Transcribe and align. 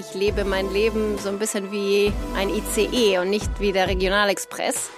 Ich 0.00 0.14
lebe 0.14 0.46
mein 0.46 0.72
Leben 0.72 1.18
so 1.18 1.28
ein 1.28 1.38
bisschen 1.38 1.70
wie 1.72 2.10
ein 2.34 2.48
ICE 2.48 3.18
und 3.18 3.28
nicht 3.28 3.60
wie 3.60 3.72
der 3.72 3.86
Regionalexpress. 3.86 4.88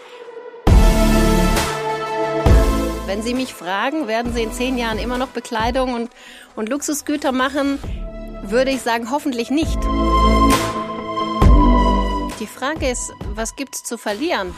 Wenn 3.07 3.21
Sie 3.21 3.35
mich 3.35 3.53
fragen, 3.53 4.07
werden 4.07 4.33
Sie 4.33 4.45
in 4.45 4.53
zehn 4.53 4.79
Jahren 4.79 5.01
immer 5.01 5.19
noch 5.19 5.31
Bekleidung 5.31 5.95
und, 5.95 6.11
und 6.55 6.69
Luxusgüter 6.69 7.33
machen, 7.33 7.81
würde 8.45 8.71
ich 8.71 8.81
sagen, 8.83 9.11
hoffentlich 9.11 9.51
nicht. 9.51 9.77
Die 12.39 12.47
Frage 12.47 12.89
ist, 12.89 13.13
was 13.35 13.57
gibt's 13.57 13.83
zu 13.83 13.99
verlieren? 13.99 14.55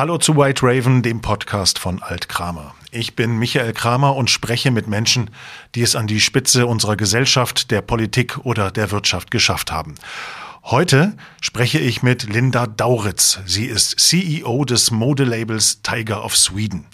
Hallo 0.00 0.16
zu 0.16 0.34
White 0.34 0.62
Raven, 0.62 1.02
dem 1.02 1.20
Podcast 1.20 1.78
von 1.78 2.02
Alt 2.02 2.30
Kramer. 2.30 2.74
Ich 2.90 3.16
bin 3.16 3.38
Michael 3.38 3.74
Kramer 3.74 4.16
und 4.16 4.30
spreche 4.30 4.70
mit 4.70 4.88
Menschen, 4.88 5.28
die 5.74 5.82
es 5.82 5.94
an 5.94 6.06
die 6.06 6.20
Spitze 6.22 6.66
unserer 6.66 6.96
Gesellschaft, 6.96 7.70
der 7.70 7.82
Politik 7.82 8.38
oder 8.46 8.70
der 8.70 8.92
Wirtschaft 8.92 9.30
geschafft 9.30 9.70
haben. 9.70 9.96
Heute 10.62 11.18
spreche 11.42 11.78
ich 11.78 12.02
mit 12.02 12.22
Linda 12.22 12.66
Dauritz. 12.66 13.40
Sie 13.44 13.66
ist 13.66 14.00
CEO 14.00 14.64
des 14.64 14.90
Modelabels 14.90 15.82
Tiger 15.82 16.24
of 16.24 16.34
Sweden. 16.34 16.86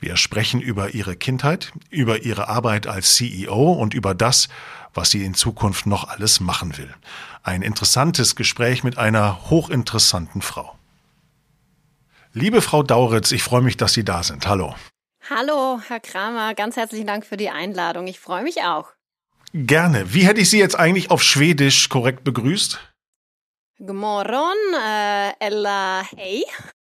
Wir 0.00 0.16
sprechen 0.16 0.62
über 0.62 0.94
ihre 0.94 1.16
Kindheit, 1.16 1.72
über 1.90 2.22
ihre 2.22 2.48
Arbeit 2.48 2.86
als 2.86 3.16
CEO 3.16 3.72
und 3.72 3.92
über 3.92 4.14
das, 4.14 4.48
was 4.94 5.10
sie 5.10 5.22
in 5.22 5.34
Zukunft 5.34 5.84
noch 5.84 6.08
alles 6.08 6.40
machen 6.40 6.78
will. 6.78 6.94
Ein 7.42 7.60
interessantes 7.60 8.36
Gespräch 8.36 8.84
mit 8.84 8.96
einer 8.96 9.50
hochinteressanten 9.50 10.40
Frau. 10.40 10.77
Liebe 12.34 12.60
Frau 12.60 12.82
Dauritz, 12.82 13.32
ich 13.32 13.42
freue 13.42 13.62
mich, 13.62 13.76
dass 13.76 13.94
Sie 13.94 14.04
da 14.04 14.22
sind. 14.22 14.46
Hallo. 14.46 14.74
Hallo, 15.30 15.80
Herr 15.86 16.00
Kramer, 16.00 16.54
ganz 16.54 16.76
herzlichen 16.76 17.06
Dank 17.06 17.24
für 17.24 17.36
die 17.36 17.50
Einladung. 17.50 18.06
Ich 18.06 18.20
freue 18.20 18.42
mich 18.42 18.62
auch. 18.62 18.90
Gerne. 19.54 20.12
Wie 20.12 20.26
hätte 20.26 20.40
ich 20.40 20.50
Sie 20.50 20.58
jetzt 20.58 20.78
eigentlich 20.78 21.10
auf 21.10 21.22
Schwedisch 21.22 21.88
korrekt 21.88 22.24
begrüßt? 22.24 22.78
Gmorron, 23.78 24.56
äh, 24.74 25.32
Ella, 25.40 26.02
hey. 26.16 26.44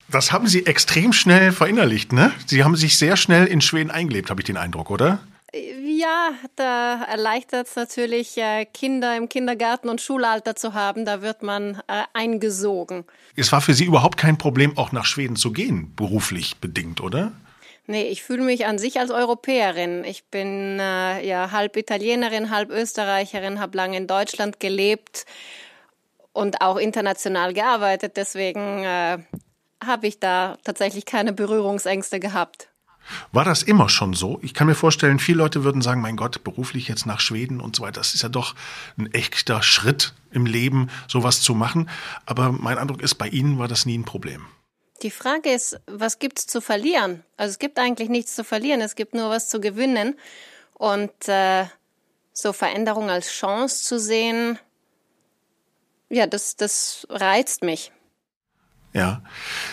Das 0.10 0.32
haben 0.32 0.48
Sie 0.48 0.66
extrem 0.66 1.14
schnell 1.14 1.52
verinnerlicht, 1.52 2.12
ne? 2.12 2.34
Sie 2.46 2.64
haben 2.64 2.76
sich 2.76 2.98
sehr 2.98 3.16
schnell 3.16 3.46
in 3.46 3.62
Schweden 3.62 3.92
eingelebt, 3.92 4.30
habe 4.30 4.42
ich 4.42 4.46
den 4.46 4.58
Eindruck, 4.58 4.90
oder? 4.90 5.20
Ja, 5.54 6.32
da 6.56 7.04
erleichtert 7.04 7.68
es 7.68 7.76
natürlich, 7.76 8.38
äh, 8.38 8.66
Kinder 8.66 9.18
im 9.18 9.30
Kindergarten 9.30 9.90
und 9.90 10.00
Schulalter 10.00 10.56
zu 10.56 10.74
haben. 10.74 11.06
Da 11.06 11.22
wird 11.22 11.42
man 11.42 11.82
äh, 11.88 12.04
eingesogen. 12.14 13.06
Es 13.36 13.52
war 13.52 13.62
für 13.62 13.74
Sie 13.74 13.86
überhaupt 13.86 14.18
kein 14.18 14.38
Problem, 14.38 14.78
auch 14.78 14.92
nach 14.92 15.06
Schweden 15.06 15.36
zu 15.36 15.52
gehen, 15.52 15.96
beruflich 15.96 16.58
bedingt, 16.58 17.02
oder? 17.02 17.32
Nee, 17.88 18.04
ich 18.04 18.22
fühle 18.22 18.44
mich 18.44 18.68
an 18.68 18.78
sich 18.78 19.00
als 19.00 19.10
Europäerin. 19.10 20.04
Ich 20.04 20.26
bin 20.26 20.80
äh, 20.80 21.26
ja 21.26 21.50
halb 21.52 21.76
Italienerin, 21.76 22.52
halb 22.52 22.70
Österreicherin, 22.70 23.60
habe 23.60 23.76
lange 23.76 23.98
in 23.98 24.06
Deutschland 24.06 24.60
gelebt 24.60 25.26
und 26.32 26.62
auch 26.62 26.78
international 26.78 27.54
gearbeitet. 27.54 28.16
Deswegen 28.16 28.84
äh, 28.84 29.18
habe 29.84 30.06
ich 30.06 30.20
da 30.20 30.58
tatsächlich 30.64 31.06
keine 31.06 31.34
Berührungsängste 31.34 32.20
gehabt. 32.20 32.69
War 33.32 33.46
das 33.46 33.64
immer 33.64 33.90
schon 33.90 34.14
so? 34.14 34.40
Ich 34.42 34.54
kann 34.54 34.68
mir 34.68 34.76
vorstellen, 34.76 35.20
viele 35.20 35.40
Leute 35.40 35.64
würden 35.64 35.82
sagen, 35.82 36.02
mein 36.02 36.16
Gott, 36.16 36.44
beruflich 36.44 36.88
jetzt 36.88 37.06
nach 37.06 37.20
Schweden 37.20 37.62
und 37.62 37.76
so 37.76 37.84
weiter, 37.84 38.00
das 38.00 38.14
ist 38.14 38.24
ja 38.24 38.30
doch 38.30 38.56
ein 38.98 39.12
echter 39.14 39.62
Schritt 39.64 40.14
im 40.32 40.46
Leben, 40.46 40.90
sowas 41.08 41.42
zu 41.42 41.54
machen. 41.56 41.90
Aber 42.26 42.52
mein 42.52 42.78
Eindruck 42.78 43.02
ist, 43.02 43.16
bei 43.16 43.28
Ihnen 43.28 43.60
war 43.60 43.68
das 43.68 43.86
nie 43.86 43.98
ein 43.98 44.06
Problem. 44.06 44.46
Die 45.02 45.12
Frage 45.12 45.52
ist, 45.52 45.80
was 45.88 46.20
gibt's 46.20 46.46
zu 46.46 46.62
verlieren? 46.62 47.24
Also 47.38 47.52
es 47.52 47.60
gibt 47.60 47.80
eigentlich 47.80 48.10
nichts 48.10 48.36
zu 48.36 48.44
verlieren, 48.44 48.82
es 48.82 48.96
gibt 48.96 49.14
nur 49.14 49.30
was 49.30 49.50
zu 49.50 49.62
gewinnen. 49.62 50.16
Und 50.74 51.28
äh, 51.28 51.66
so 52.34 52.54
Veränderung 52.54 53.10
als 53.10 53.30
Chance 53.30 53.84
zu 53.84 54.00
sehen, 54.00 54.60
ja, 56.10 56.26
das, 56.26 56.56
das 56.56 57.06
reizt 57.10 57.64
mich. 57.64 57.92
Ja. 58.94 59.22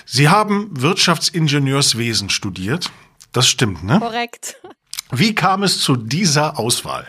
Sie 0.04 0.28
haben 0.28 0.68
Wirtschaftsingenieurswesen 0.80 2.28
studiert. 2.28 2.90
Das 3.36 3.48
stimmt, 3.48 3.84
ne? 3.84 3.98
Korrekt. 4.00 4.56
Wie 5.10 5.34
kam 5.34 5.62
es 5.62 5.82
zu 5.82 5.94
dieser 5.94 6.58
Auswahl? 6.58 7.06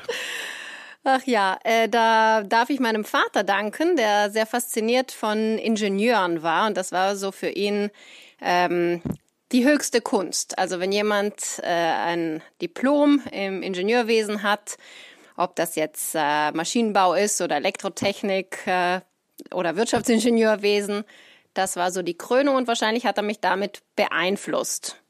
Ach 1.06 1.24
ja, 1.24 1.58
äh, 1.64 1.88
da 1.88 2.44
darf 2.44 2.70
ich 2.70 2.82
meinem 2.82 3.06
Vater 3.06 3.46
danken, 3.46 3.96
der 3.96 4.30
sehr 4.30 4.46
fasziniert 4.46 5.14
von 5.14 5.58
Ingenieuren 5.58 6.44
war. 6.44 6.68
Und 6.68 6.76
das 6.76 6.92
war 6.92 7.16
so 7.16 7.32
für 7.32 7.48
ihn 7.48 7.92
ähm, 8.42 9.02
die 9.54 9.64
höchste 9.64 10.02
Kunst. 10.02 10.60
Also 10.60 10.82
wenn 10.82 10.92
jemand 10.92 11.62
äh, 11.64 11.70
ein 11.70 12.44
Diplom 12.62 13.22
im 13.32 13.64
Ingenieurwesen 13.64 14.44
hat, 14.44 14.76
ob 15.38 15.56
das 15.56 15.78
jetzt 15.78 16.14
äh, 16.14 16.52
Maschinenbau 16.52 17.14
ist 17.14 17.40
oder 17.40 17.56
Elektrotechnik 17.56 18.68
äh, 18.68 19.00
oder 19.54 19.78
Wirtschaftsingenieurwesen, 19.78 21.06
das 21.54 21.78
war 21.78 21.90
so 21.90 22.02
die 22.02 22.18
Krönung 22.18 22.58
und 22.58 22.68
wahrscheinlich 22.68 23.06
hat 23.06 23.16
er 23.16 23.24
mich 23.24 23.40
damit 23.40 23.82
beeinflusst. 23.96 25.02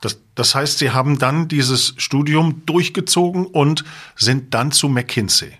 Das, 0.00 0.18
das 0.34 0.54
heißt, 0.54 0.78
Sie 0.78 0.90
haben 0.90 1.18
dann 1.18 1.48
dieses 1.48 1.94
Studium 1.96 2.64
durchgezogen 2.66 3.46
und 3.46 3.84
sind 4.16 4.54
dann 4.54 4.72
zu 4.72 4.88
McKinsey. 4.88 5.52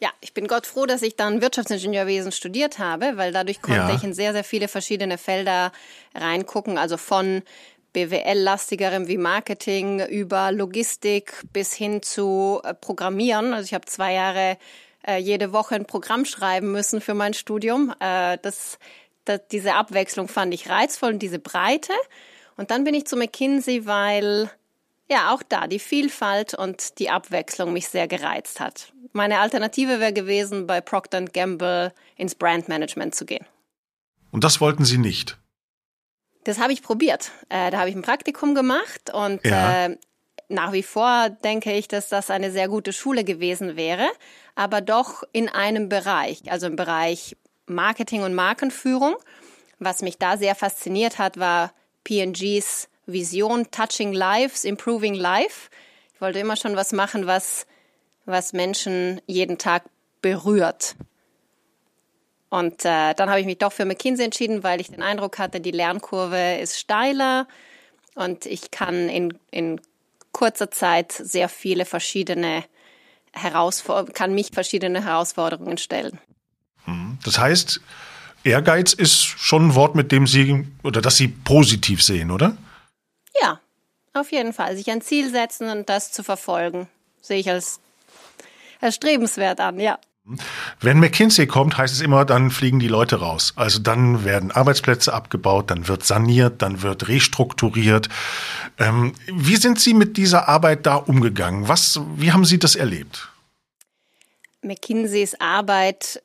Ja, 0.00 0.10
ich 0.20 0.32
bin 0.32 0.46
Gott 0.46 0.66
froh, 0.66 0.86
dass 0.86 1.02
ich 1.02 1.16
dann 1.16 1.40
Wirtschaftsingenieurwesen 1.40 2.30
studiert 2.30 2.78
habe, 2.78 3.16
weil 3.16 3.32
dadurch 3.32 3.60
konnte 3.60 3.80
ja. 3.80 3.94
ich 3.94 4.04
in 4.04 4.14
sehr, 4.14 4.32
sehr 4.32 4.44
viele 4.44 4.68
verschiedene 4.68 5.18
Felder 5.18 5.72
reingucken, 6.14 6.78
also 6.78 6.96
von 6.96 7.42
BWL-lastigerem 7.92 9.08
wie 9.08 9.16
Marketing 9.16 10.00
über 10.06 10.52
Logistik 10.52 11.42
bis 11.52 11.72
hin 11.72 12.02
zu 12.02 12.60
äh, 12.62 12.74
Programmieren. 12.74 13.52
Also 13.52 13.66
ich 13.66 13.74
habe 13.74 13.86
zwei 13.86 14.12
Jahre 14.12 14.56
äh, 15.06 15.16
jede 15.16 15.52
Woche 15.52 15.74
ein 15.74 15.86
Programm 15.86 16.24
schreiben 16.24 16.70
müssen 16.70 17.00
für 17.00 17.14
mein 17.14 17.34
Studium. 17.34 17.92
Äh, 17.98 18.38
das, 18.42 18.78
das, 19.24 19.40
diese 19.50 19.74
Abwechslung 19.74 20.28
fand 20.28 20.54
ich 20.54 20.68
reizvoll 20.68 21.14
und 21.14 21.18
diese 21.20 21.40
Breite. 21.40 21.92
Und 22.58 22.72
dann 22.72 22.84
bin 22.84 22.92
ich 22.92 23.06
zu 23.06 23.16
McKinsey, 23.16 23.86
weil 23.86 24.50
ja 25.08 25.32
auch 25.32 25.42
da 25.48 25.68
die 25.68 25.78
Vielfalt 25.78 26.54
und 26.54 26.98
die 26.98 27.08
Abwechslung 27.08 27.72
mich 27.72 27.88
sehr 27.88 28.08
gereizt 28.08 28.60
hat. 28.60 28.92
Meine 29.12 29.38
Alternative 29.38 30.00
wäre 30.00 30.12
gewesen, 30.12 30.66
bei 30.66 30.80
Procter 30.80 31.22
Gamble 31.22 31.94
ins 32.16 32.34
Brandmanagement 32.34 33.14
zu 33.14 33.24
gehen. 33.24 33.46
Und 34.32 34.44
das 34.44 34.60
wollten 34.60 34.84
Sie 34.84 34.98
nicht? 34.98 35.38
Das 36.44 36.58
habe 36.58 36.72
ich 36.72 36.82
probiert. 36.82 37.30
Äh, 37.48 37.70
da 37.70 37.78
habe 37.78 37.90
ich 37.90 37.96
ein 37.96 38.02
Praktikum 38.02 38.54
gemacht 38.54 39.12
und 39.14 39.44
ja. 39.46 39.86
äh, 39.86 39.96
nach 40.48 40.72
wie 40.72 40.82
vor 40.82 41.30
denke 41.30 41.72
ich, 41.72 41.86
dass 41.86 42.08
das 42.08 42.28
eine 42.28 42.50
sehr 42.50 42.68
gute 42.68 42.92
Schule 42.92 43.22
gewesen 43.22 43.76
wäre, 43.76 44.08
aber 44.56 44.80
doch 44.80 45.22
in 45.32 45.48
einem 45.48 45.88
Bereich, 45.88 46.50
also 46.50 46.66
im 46.66 46.74
Bereich 46.76 47.36
Marketing 47.66 48.22
und 48.22 48.34
Markenführung. 48.34 49.14
Was 49.78 50.02
mich 50.02 50.18
da 50.18 50.36
sehr 50.36 50.56
fasziniert 50.56 51.18
hat, 51.18 51.38
war 51.38 51.72
PNGs 52.04 52.88
Vision 53.06 53.70
Touching 53.70 54.12
Lives, 54.12 54.64
Improving 54.64 55.14
Life. 55.14 55.70
Ich 56.14 56.20
wollte 56.20 56.38
immer 56.38 56.56
schon 56.56 56.76
was 56.76 56.92
machen, 56.92 57.26
was, 57.26 57.66
was 58.26 58.52
Menschen 58.52 59.20
jeden 59.26 59.58
Tag 59.58 59.84
berührt. 60.20 60.96
Und 62.50 62.84
äh, 62.84 63.14
dann 63.14 63.28
habe 63.28 63.40
ich 63.40 63.46
mich 63.46 63.58
doch 63.58 63.72
für 63.72 63.84
McKinsey 63.84 64.24
entschieden, 64.24 64.62
weil 64.62 64.80
ich 64.80 64.90
den 64.90 65.02
Eindruck 65.02 65.38
hatte, 65.38 65.60
die 65.60 65.70
Lernkurve 65.70 66.56
ist 66.56 66.78
steiler 66.78 67.46
und 68.14 68.46
ich 68.46 68.70
kann 68.70 69.08
in, 69.08 69.38
in 69.50 69.80
kurzer 70.32 70.70
Zeit 70.70 71.12
sehr 71.12 71.48
viele 71.48 71.84
verschiedene 71.84 72.64
Herausforderungen, 73.32 74.14
kann 74.14 74.34
mich 74.34 74.50
verschiedene 74.52 75.04
Herausforderungen 75.04 75.78
stellen. 75.78 76.18
Mhm. 76.86 77.18
Das 77.24 77.38
heißt, 77.38 77.80
Ehrgeiz 78.44 78.92
ist 78.92 79.22
schon 79.22 79.68
ein 79.68 79.74
Wort, 79.74 79.94
mit 79.94 80.12
dem 80.12 80.26
Sie 80.26 80.66
oder 80.82 81.00
das 81.00 81.16
Sie 81.16 81.28
positiv 81.28 82.02
sehen, 82.02 82.30
oder? 82.30 82.56
Ja, 83.40 83.60
auf 84.14 84.32
jeden 84.32 84.52
Fall. 84.52 84.76
Sich 84.76 84.90
ein 84.90 85.00
Ziel 85.02 85.30
setzen 85.30 85.68
und 85.68 85.88
das 85.88 86.12
zu 86.12 86.22
verfolgen, 86.22 86.88
sehe 87.20 87.38
ich 87.38 87.50
als 87.50 87.80
erstrebenswert 88.80 89.60
an, 89.60 89.80
ja. 89.80 89.98
Wenn 90.80 91.00
McKinsey 91.00 91.46
kommt, 91.46 91.78
heißt 91.78 91.94
es 91.94 92.02
immer, 92.02 92.26
dann 92.26 92.50
fliegen 92.50 92.78
die 92.78 92.88
Leute 92.88 93.16
raus. 93.20 93.54
Also 93.56 93.78
dann 93.78 94.24
werden 94.24 94.50
Arbeitsplätze 94.50 95.14
abgebaut, 95.14 95.70
dann 95.70 95.88
wird 95.88 96.04
saniert, 96.04 96.60
dann 96.60 96.82
wird 96.82 97.08
restrukturiert. 97.08 98.10
Ähm, 98.78 99.14
wie 99.26 99.56
sind 99.56 99.80
Sie 99.80 99.94
mit 99.94 100.18
dieser 100.18 100.48
Arbeit 100.48 100.84
da 100.84 100.96
umgegangen? 100.96 101.66
Was, 101.68 102.00
wie 102.16 102.30
haben 102.32 102.44
Sie 102.44 102.58
das 102.58 102.76
erlebt? 102.76 103.30
McKinseys 104.60 105.40
Arbeit 105.40 106.22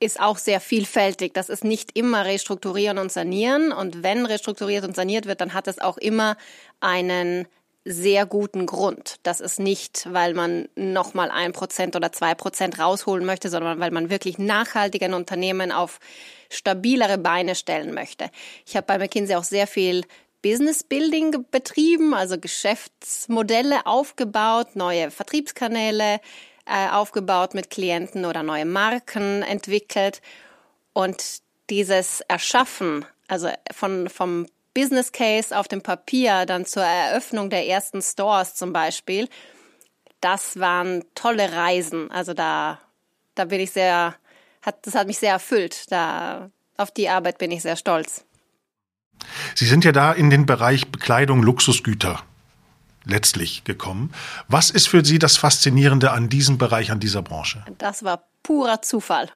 ist 0.00 0.20
auch 0.20 0.38
sehr 0.38 0.60
vielfältig. 0.60 1.34
Das 1.34 1.48
ist 1.48 1.64
nicht 1.64 1.96
immer 1.96 2.24
restrukturieren 2.24 2.98
und 2.98 3.12
sanieren. 3.12 3.72
Und 3.72 4.02
wenn 4.02 4.26
restrukturiert 4.26 4.84
und 4.84 4.96
saniert 4.96 5.26
wird, 5.26 5.40
dann 5.40 5.54
hat 5.54 5.68
es 5.68 5.78
auch 5.78 5.98
immer 5.98 6.36
einen 6.80 7.46
sehr 7.84 8.24
guten 8.24 8.64
Grund. 8.64 9.16
Das 9.24 9.40
ist 9.40 9.60
nicht, 9.60 10.08
weil 10.10 10.32
man 10.32 10.68
nochmal 10.74 11.30
ein 11.30 11.52
Prozent 11.52 11.96
oder 11.96 12.12
zwei 12.12 12.34
Prozent 12.34 12.78
rausholen 12.78 13.26
möchte, 13.26 13.50
sondern 13.50 13.78
weil 13.78 13.90
man 13.90 14.08
wirklich 14.08 14.38
nachhaltig 14.38 15.02
ein 15.02 15.12
Unternehmen 15.12 15.70
auf 15.70 16.00
stabilere 16.48 17.18
Beine 17.18 17.54
stellen 17.54 17.92
möchte. 17.92 18.30
Ich 18.64 18.76
habe 18.76 18.86
bei 18.86 18.98
McKinsey 18.98 19.36
auch 19.36 19.44
sehr 19.44 19.66
viel 19.66 20.02
Business 20.40 20.82
Building 20.82 21.46
betrieben, 21.50 22.14
also 22.14 22.38
Geschäftsmodelle 22.38 23.86
aufgebaut, 23.86 24.76
neue 24.76 25.10
Vertriebskanäle 25.10 26.20
äh, 26.66 26.88
aufgebaut 26.88 27.54
mit 27.54 27.70
Klienten 27.70 28.24
oder 28.24 28.42
neue 28.42 28.64
Marken 28.64 29.42
entwickelt. 29.42 30.20
Und 30.92 31.42
dieses 31.70 32.20
Erschaffen, 32.22 33.04
also 33.28 33.48
von, 33.72 34.08
vom 34.08 34.46
Business 34.74 35.12
Case 35.12 35.56
auf 35.56 35.68
dem 35.68 35.82
Papier 35.82 36.46
dann 36.46 36.66
zur 36.66 36.84
Eröffnung 36.84 37.50
der 37.50 37.66
ersten 37.66 38.02
Stores 38.02 38.54
zum 38.54 38.72
Beispiel, 38.72 39.28
das 40.20 40.58
waren 40.58 41.04
tolle 41.14 41.52
Reisen. 41.52 42.10
Also 42.10 42.34
da, 42.34 42.80
da 43.34 43.44
bin 43.44 43.60
ich 43.60 43.70
sehr, 43.70 44.14
hat, 44.62 44.86
das 44.86 44.94
hat 44.94 45.06
mich 45.06 45.18
sehr 45.18 45.32
erfüllt. 45.32 45.90
Da, 45.92 46.50
auf 46.76 46.90
die 46.90 47.08
Arbeit 47.08 47.38
bin 47.38 47.50
ich 47.50 47.62
sehr 47.62 47.76
stolz. 47.76 48.24
Sie 49.54 49.66
sind 49.66 49.84
ja 49.84 49.92
da 49.92 50.12
in 50.12 50.30
den 50.30 50.44
Bereich 50.44 50.90
Bekleidung, 50.90 51.42
Luxusgüter 51.42 52.22
letztlich 53.04 53.64
gekommen. 53.64 54.12
Was 54.48 54.70
ist 54.70 54.88
für 54.88 55.04
Sie 55.04 55.18
das 55.18 55.36
Faszinierende 55.36 56.12
an 56.12 56.28
diesem 56.28 56.58
Bereich, 56.58 56.90
an 56.90 57.00
dieser 57.00 57.22
Branche? 57.22 57.64
Das 57.78 58.04
war 58.04 58.24
purer 58.42 58.82
Zufall. 58.82 59.30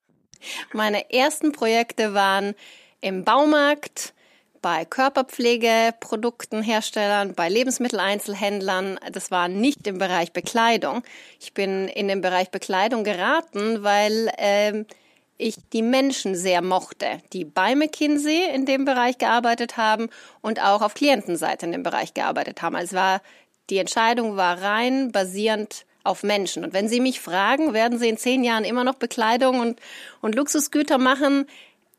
Meine 0.72 1.12
ersten 1.12 1.52
Projekte 1.52 2.14
waren 2.14 2.54
im 3.00 3.24
Baumarkt, 3.24 4.14
bei 4.60 4.84
Körperpflegeproduktenherstellern, 4.84 7.34
bei 7.34 7.48
Lebensmitteleinzelhändlern. 7.48 8.98
Das 9.12 9.30
war 9.30 9.46
nicht 9.48 9.86
im 9.86 9.98
Bereich 9.98 10.32
Bekleidung. 10.32 11.04
Ich 11.40 11.54
bin 11.54 11.86
in 11.88 12.08
den 12.08 12.20
Bereich 12.20 12.50
Bekleidung 12.50 13.04
geraten, 13.04 13.84
weil 13.84 14.32
äh, 14.36 14.84
ich 15.36 15.54
die 15.72 15.82
Menschen 15.82 16.34
sehr 16.34 16.60
mochte, 16.62 17.20
die 17.32 17.44
bei 17.44 17.76
McKinsey 17.76 18.50
in 18.52 18.66
dem 18.66 18.84
Bereich 18.84 19.18
gearbeitet 19.18 19.76
haben 19.76 20.08
und 20.40 20.60
auch 20.60 20.82
auf 20.82 20.94
Klientenseite 20.94 21.66
in 21.66 21.72
dem 21.72 21.84
Bereich 21.84 22.14
gearbeitet 22.14 22.62
haben. 22.62 22.74
Also 22.74 22.96
war, 22.96 23.20
die 23.70 23.78
Entscheidung 23.78 24.36
war 24.36 24.60
rein 24.62 25.12
basierend 25.12 25.86
auf 26.04 26.22
Menschen. 26.22 26.64
Und 26.64 26.72
wenn 26.72 26.88
Sie 26.88 27.00
mich 27.00 27.20
fragen, 27.20 27.74
werden 27.74 27.98
Sie 27.98 28.08
in 28.08 28.16
zehn 28.16 28.42
Jahren 28.44 28.64
immer 28.64 28.84
noch 28.84 28.94
Bekleidung 28.94 29.60
und, 29.60 29.80
und 30.20 30.34
Luxusgüter 30.34 30.98
machen, 30.98 31.46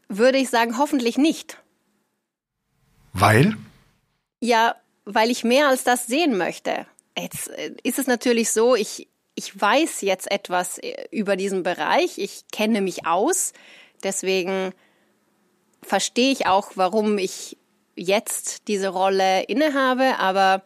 würde 0.07 0.39
ich 0.39 0.49
sagen, 0.49 0.77
hoffentlich 0.77 1.17
nicht. 1.17 1.57
Weil? 3.13 3.55
Ja, 4.41 4.75
weil 5.05 5.29
ich 5.29 5.43
mehr 5.43 5.67
als 5.67 5.83
das 5.83 6.07
sehen 6.07 6.37
möchte. 6.37 6.85
Jetzt 7.17 7.49
äh, 7.49 7.73
ist 7.83 7.99
es 7.99 8.07
natürlich 8.07 8.51
so, 8.51 8.75
ich, 8.75 9.07
ich 9.35 9.59
weiß 9.59 10.01
jetzt 10.01 10.31
etwas 10.31 10.77
äh, 10.79 11.07
über 11.11 11.35
diesen 11.35 11.63
Bereich, 11.63 12.17
ich 12.17 12.43
kenne 12.51 12.81
mich 12.81 13.05
aus, 13.05 13.53
deswegen 14.03 14.73
verstehe 15.81 16.31
ich 16.31 16.47
auch, 16.47 16.71
warum 16.75 17.17
ich 17.17 17.57
jetzt 17.95 18.67
diese 18.67 18.89
Rolle 18.89 19.43
innehabe, 19.43 20.17
aber 20.19 20.63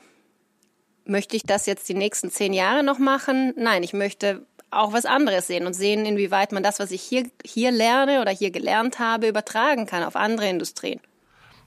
möchte 1.05 1.35
ich 1.35 1.43
das 1.43 1.65
jetzt 1.65 1.87
die 1.89 1.93
nächsten 1.93 2.31
zehn 2.31 2.53
Jahre 2.53 2.83
noch 2.83 2.99
machen? 2.99 3.53
Nein, 3.57 3.83
ich 3.83 3.93
möchte 3.93 4.45
auch 4.71 4.93
was 4.93 5.05
anderes 5.05 5.47
sehen 5.47 5.67
und 5.67 5.73
sehen, 5.73 6.05
inwieweit 6.05 6.51
man 6.51 6.63
das, 6.63 6.79
was 6.79 6.91
ich 6.91 7.01
hier, 7.01 7.29
hier 7.45 7.71
lerne 7.71 8.21
oder 8.21 8.31
hier 8.31 8.51
gelernt 8.51 8.99
habe, 8.99 9.27
übertragen 9.27 9.85
kann 9.85 10.03
auf 10.03 10.15
andere 10.15 10.49
Industrien. 10.49 10.99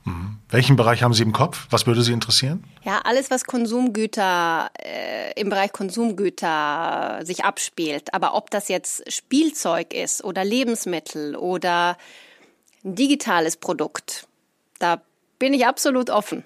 Mhm. 0.04 0.38
Welchen 0.48 0.76
Bereich 0.76 1.02
haben 1.02 1.12
Sie 1.12 1.24
im 1.24 1.32
Kopf? 1.32 1.66
Was 1.70 1.86
würde 1.86 2.02
Sie 2.02 2.12
interessieren? 2.12 2.64
Ja, 2.84 3.00
alles, 3.04 3.30
was 3.30 3.44
Konsumgüter 3.44 4.70
äh, 4.78 5.40
im 5.40 5.50
Bereich 5.50 5.72
Konsumgüter 5.72 7.20
sich 7.24 7.44
abspielt. 7.44 8.14
Aber 8.14 8.34
ob 8.34 8.50
das 8.50 8.68
jetzt 8.68 9.12
Spielzeug 9.12 9.92
ist 9.92 10.22
oder 10.22 10.44
Lebensmittel 10.44 11.34
oder 11.34 11.96
ein 12.84 12.94
digitales 12.94 13.56
Produkt, 13.56 14.28
da 14.78 15.02
bin 15.40 15.52
ich 15.52 15.66
absolut 15.66 16.10
offen. 16.10 16.44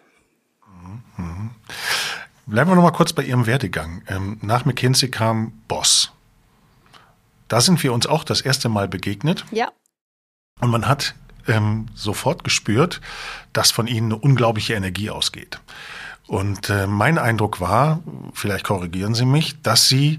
Mhm. 1.18 1.50
Bleiben 2.50 2.68
wir 2.68 2.74
noch 2.74 2.82
mal 2.82 2.90
kurz 2.90 3.12
bei 3.12 3.22
Ihrem 3.22 3.46
Werdegang. 3.46 4.02
Ähm, 4.08 4.38
nach 4.42 4.64
McKinsey 4.64 5.08
kam 5.08 5.52
Boss. 5.68 6.10
Da 7.46 7.60
sind 7.60 7.80
wir 7.84 7.92
uns 7.92 8.06
auch 8.08 8.24
das 8.24 8.40
erste 8.40 8.68
Mal 8.68 8.88
begegnet. 8.88 9.44
Ja. 9.52 9.70
Und 10.60 10.70
man 10.70 10.88
hat 10.88 11.14
ähm, 11.46 11.86
sofort 11.94 12.42
gespürt, 12.42 13.00
dass 13.52 13.70
von 13.70 13.86
ihnen 13.86 14.12
eine 14.12 14.20
unglaubliche 14.20 14.74
Energie 14.74 15.10
ausgeht. 15.10 15.60
Und 16.26 16.70
äh, 16.70 16.88
mein 16.88 17.18
Eindruck 17.18 17.60
war, 17.60 18.00
vielleicht 18.34 18.64
korrigieren 18.64 19.14
Sie 19.14 19.26
mich, 19.26 19.62
dass 19.62 19.86
Sie 19.86 20.18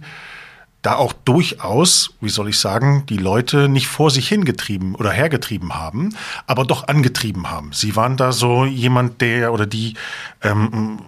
da 0.81 0.95
auch 0.95 1.11
durchaus, 1.11 2.13
wie 2.21 2.29
soll 2.29 2.47
ich 2.47 2.59
sagen, 2.59 3.05
die 3.07 3.17
Leute 3.17 3.67
nicht 3.67 3.87
vor 3.87 4.09
sich 4.09 4.29
hingetrieben 4.29 4.95
oder 4.95 5.11
hergetrieben 5.11 5.75
haben, 5.75 6.15
aber 6.47 6.63
doch 6.63 6.87
angetrieben 6.87 7.51
haben. 7.51 7.73
Sie 7.73 7.97
waren 7.97 8.15
da 8.15 8.31
so 8.31 8.63
jemand, 8.63 9.19
der 9.19 9.51
oder 9.51 9.65
die 9.65 9.95
ähm, 10.41 10.99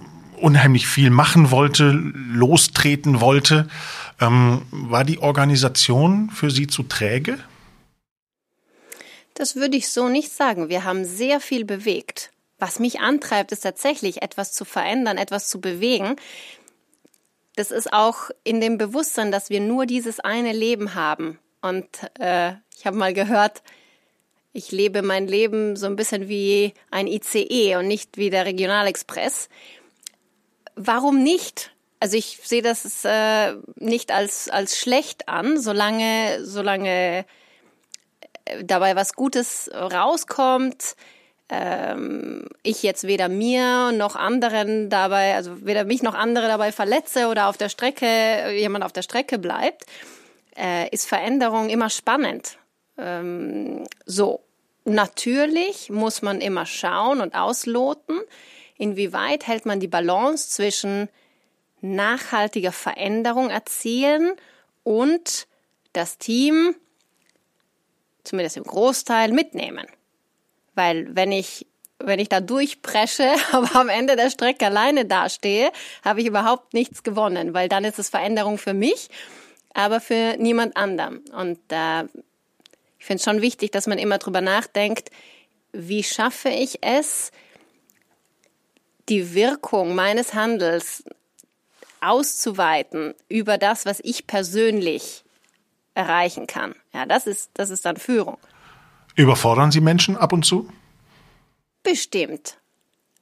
unheimlich 0.44 0.88
viel 0.88 1.10
machen 1.10 1.52
wollte, 1.52 1.92
lostreten 1.92 3.22
wollte. 3.22 3.68
Ähm, 4.20 4.64
war 4.72 5.04
die 5.04 5.20
Organisation 5.20 6.30
für 6.30 6.52
Sie 6.52 6.68
zu 6.68 6.84
träge? 6.84 7.40
Das 9.34 9.56
würde 9.56 9.78
ich 9.78 9.90
so 9.90 10.10
nicht 10.10 10.32
sagen. 10.32 10.70
Wir 10.70 10.84
haben 10.84 11.06
sehr 11.06 11.40
viel 11.40 11.66
bewegt. 11.66 12.32
Was 12.60 12.80
mich 12.80 13.00
antreibt, 13.00 13.52
ist 13.52 13.62
tatsächlich 13.62 14.22
etwas 14.22 14.54
zu 14.54 14.64
verändern, 14.66 15.18
etwas 15.18 15.50
zu 15.50 15.60
bewegen. 15.60 16.16
Das 17.56 17.72
ist 17.72 17.92
auch 17.92 18.30
in 18.44 18.62
dem 18.62 18.78
Bewusstsein, 18.78 19.32
dass 19.32 19.50
wir 19.50 19.60
nur 19.60 19.86
dieses 19.86 20.20
eine 20.20 20.54
Leben 20.54 20.96
haben. 20.96 21.40
Und 21.62 21.88
äh, 22.20 22.54
ich 22.78 22.86
habe 22.86 22.98
mal 22.98 23.14
gehört, 23.14 23.64
ich 24.52 24.72
lebe 24.72 25.02
mein 25.02 25.28
Leben 25.28 25.76
so 25.76 25.88
ein 25.88 25.96
bisschen 25.96 26.28
wie 26.28 26.74
ein 26.92 27.08
ICE 27.08 27.78
und 27.78 27.88
nicht 27.88 28.18
wie 28.18 28.30
der 28.30 28.46
Regionalexpress. 28.46 29.50
Warum 30.76 31.24
nicht? 31.24 31.72
Also 32.00 32.18
ich 32.18 32.40
sehe 32.44 32.62
das 32.62 33.06
äh, 33.06 33.56
nicht 33.76 34.12
als, 34.12 34.50
als 34.50 34.78
schlecht 34.78 35.30
an, 35.30 35.60
solange, 35.60 36.44
solange 36.44 37.26
dabei 38.64 38.96
was 38.96 39.14
Gutes 39.14 39.70
rauskommt, 39.74 40.96
ähm, 41.50 42.48
ich 42.64 42.84
jetzt 42.84 43.06
weder 43.06 43.30
mir 43.30 43.92
noch 43.92 44.16
anderen 44.16 44.90
dabei, 44.90 45.36
also 45.36 45.66
weder 45.66 45.84
mich 45.84 46.04
noch 46.04 46.14
andere 46.14 46.48
dabei 46.48 46.72
verletze 46.72 47.28
oder 47.28 47.48
auf 47.48 47.58
der 47.58 47.70
Strecke, 47.70 48.52
jemand 48.52 48.84
auf 48.84 48.94
der 48.94 49.02
Strecke 49.02 49.38
bleibt, 49.38 49.86
äh, 50.58 50.90
ist 50.90 51.08
Veränderung 51.08 51.70
immer 51.70 51.90
spannend. 51.90 52.58
Ähm, 52.98 53.86
so. 54.06 54.42
Natürlich 54.86 55.90
muss 55.90 56.22
man 56.22 56.42
immer 56.42 56.66
schauen 56.66 57.22
und 57.22 57.36
ausloten, 57.36 58.20
inwieweit 58.84 59.48
hält 59.48 59.66
man 59.66 59.80
die 59.80 59.88
Balance 59.88 60.50
zwischen 60.50 61.10
nachhaltiger 61.82 62.72
Veränderung 62.72 63.50
erzielen 63.50 64.34
und 64.84 65.48
das 65.94 66.18
Team 66.18 66.76
zumindest 68.24 68.58
im 68.58 68.64
Großteil, 68.64 69.32
mitnehmen. 69.32 69.86
Weil 70.76 71.16
wenn 71.16 71.32
ich 71.32 71.68
wenn 72.06 72.20
ich 72.20 72.28
da 72.28 72.42
durchpresche, 72.42 73.32
aber 73.54 73.76
am 73.80 73.88
Ende 73.88 74.18
der 74.18 74.30
Strecke 74.30 74.66
alleine 74.66 75.06
dastehe, 75.06 75.72
habe 76.04 76.20
ich 76.20 76.28
überhaupt 76.28 76.74
nichts 76.74 77.04
gewonnen, 77.04 77.54
weil 77.54 77.70
dann 77.70 77.86
ist 77.86 77.98
es 77.98 78.10
Veränderung 78.10 78.58
für 78.58 78.74
mich, 78.74 79.10
aber 79.74 80.02
für 80.02 80.36
niemand 80.38 80.76
anderen. 80.76 81.20
Und 81.30 81.60
äh, 81.70 82.04
ich 83.00 83.06
finde 83.06 83.20
es 83.20 83.24
schon 83.24 83.42
wichtig, 83.42 83.72
dass 83.72 83.88
man 83.88 84.00
immer 84.00 84.18
drüber 84.18 84.42
nachdenkt, 84.42 85.12
wie 85.72 86.04
schaffe 86.04 86.50
ich 86.50 86.80
es, 86.82 87.32
die 89.10 89.34
Wirkung 89.34 89.96
meines 89.96 90.34
Handels 90.34 91.04
auszuweiten 92.02 93.14
über 93.30 93.58
das, 93.58 93.86
was 93.86 94.00
ich 94.04 94.28
persönlich 94.28 95.24
erreichen 95.96 96.48
kann. 96.48 96.76
Ja, 96.94 97.06
das 97.06 97.28
ist, 97.28 97.52
das 97.54 97.70
ist 97.70 97.86
dann 97.86 97.98
Führung. 97.98 98.38
Überfordern 99.16 99.72
Sie 99.72 99.82
Menschen 99.82 100.18
ab 100.18 100.34
und 100.34 100.44
zu? 100.44 100.70
Bestimmt. 101.84 102.58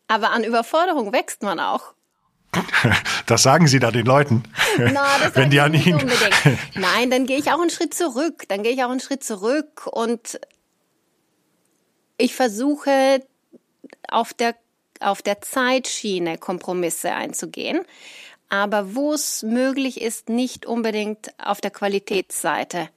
Aber 0.08 0.32
an 0.32 0.44
Überforderung 0.44 1.14
wächst 1.14 1.44
man 1.44 1.60
auch. 1.60 1.94
Das 3.28 3.44
sagen 3.44 3.68
Sie 3.68 3.80
da 3.80 3.92
den 3.92 4.06
Leuten. 4.06 4.44
Na, 4.78 5.06
das 5.20 5.36
Wenn 5.36 5.52
die 5.52 5.62
an 5.62 5.74
Ihnen. 5.74 6.02
Unbedingt. 6.02 6.58
Nein, 6.76 7.10
dann 7.10 7.26
gehe 7.26 7.38
ich 7.38 7.50
auch 7.50 7.62
einen 7.62 7.70
Schritt 7.70 7.94
zurück. 7.94 8.44
Dann 8.50 8.62
gehe 8.62 8.74
ich 8.74 8.84
auch 8.84 8.90
einen 8.90 9.00
Schritt 9.00 9.24
zurück 9.24 9.88
und 9.88 10.40
ich 12.18 12.36
versuche 12.36 13.24
auf 14.10 14.34
der, 14.34 14.56
auf 15.01 15.22
der 15.22 15.41
Zeitschiene 15.41 16.38
Kompromisse 16.38 17.13
einzugehen 17.13 17.81
aber 18.51 18.96
wo 18.96 19.13
es 19.13 19.43
möglich 19.43 20.01
ist, 20.01 20.27
nicht 20.27 20.65
unbedingt 20.65 21.31
auf 21.38 21.62
der 21.62 21.72
Qualitätsseite. 21.72 22.89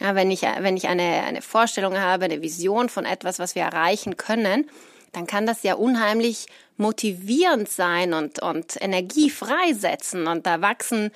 Ja, 0.00 0.16
wenn 0.16 0.32
ich, 0.32 0.42
wenn 0.42 0.76
ich 0.76 0.88
eine, 0.88 1.22
eine 1.22 1.40
Vorstellung 1.40 1.96
habe, 1.96 2.24
eine 2.24 2.42
Vision 2.42 2.88
von 2.88 3.04
etwas, 3.04 3.38
was 3.38 3.54
wir 3.54 3.62
erreichen 3.62 4.16
können, 4.16 4.68
dann 5.12 5.28
kann 5.28 5.46
das 5.46 5.62
ja 5.62 5.74
unheimlich 5.74 6.46
motivierend 6.76 7.68
sein 7.68 8.12
und, 8.12 8.42
und 8.42 8.76
Energie 8.82 9.30
freisetzen 9.30 10.26
und 10.26 10.46
da 10.46 10.60
wachsen, 10.60 11.12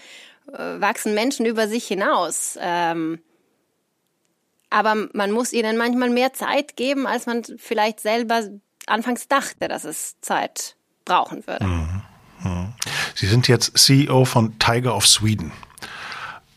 äh, 0.53 0.81
wachsen 0.81 1.15
Menschen 1.15 1.45
über 1.45 1.67
sich 1.67 1.89
hinaus. 1.89 2.57
Ähm, 2.61 3.19
Aber 4.71 5.09
man 5.13 5.33
muss 5.33 5.53
ihnen 5.53 5.77
manchmal 5.77 6.11
mehr 6.11 6.35
Zeit 6.35 6.77
geben, 6.77 7.09
als 7.09 7.27
man 7.27 7.43
vielleicht 7.57 7.99
selber 7.99 8.49
anfangs 8.87 9.29
dachte, 9.29 9.69
dass 9.69 9.85
es 9.85 10.21
Zeit 10.21 10.77
brauchen 11.05 11.47
würde. 11.47 11.65
Mhm. 11.65 12.03
Mhm. 12.43 12.73
Sie 13.15 13.27
sind 13.27 13.49
jetzt 13.49 13.79
CEO 13.79 14.25
von 14.25 14.59
Tiger 14.59 14.95
of 14.95 15.07
Sweden. 15.07 15.53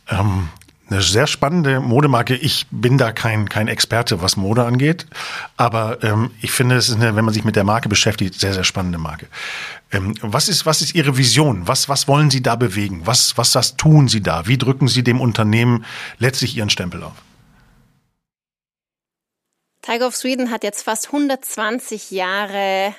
Ähm, 0.10 0.50
eine 0.90 1.02
sehr 1.02 1.28
spannende 1.28 1.82
Modemarke. 1.82 2.36
Ich 2.36 2.66
bin 2.72 2.98
da 2.98 3.12
kein, 3.12 3.50
kein 3.50 3.68
Experte, 3.68 4.22
was 4.22 4.38
Mode 4.38 4.64
angeht, 4.64 5.06
aber 5.58 6.02
ähm, 6.04 6.32
ich 6.42 6.52
finde, 6.52 6.76
es 6.76 6.88
ist 6.88 6.96
eine, 6.96 7.16
wenn 7.16 7.26
man 7.26 7.34
sich 7.34 7.44
mit 7.44 7.58
der 7.58 7.66
Marke 7.66 7.90
beschäftigt, 7.90 8.40
sehr, 8.40 8.54
sehr 8.54 8.64
spannende 8.64 8.98
Marke. 8.98 9.28
Ähm, 9.92 10.14
was, 10.22 10.48
ist, 10.48 10.66
was 10.66 10.82
ist 10.82 10.96
Ihre 10.96 11.18
Vision? 11.18 11.68
Was, 11.68 11.90
was 11.90 12.08
wollen 12.08 12.30
Sie 12.30 12.42
da 12.42 12.56
bewegen? 12.56 13.02
Was, 13.06 13.38
was 13.38 13.52
das 13.52 13.76
tun 13.76 14.08
Sie 14.08 14.22
da? 14.22 14.48
Wie 14.48 14.58
drücken 14.58 14.88
Sie 14.88 15.04
dem 15.04 15.20
Unternehmen 15.20 15.86
letztlich 16.20 16.56
Ihren 16.56 16.70
Stempel 16.70 17.04
auf? 17.04 17.14
Tiger 19.88 20.08
of 20.08 20.18
Sweden 20.18 20.52
hat 20.52 20.66
jetzt 20.66 20.84
fast 20.84 21.06
120 21.14 22.12
Jahre 22.12 22.94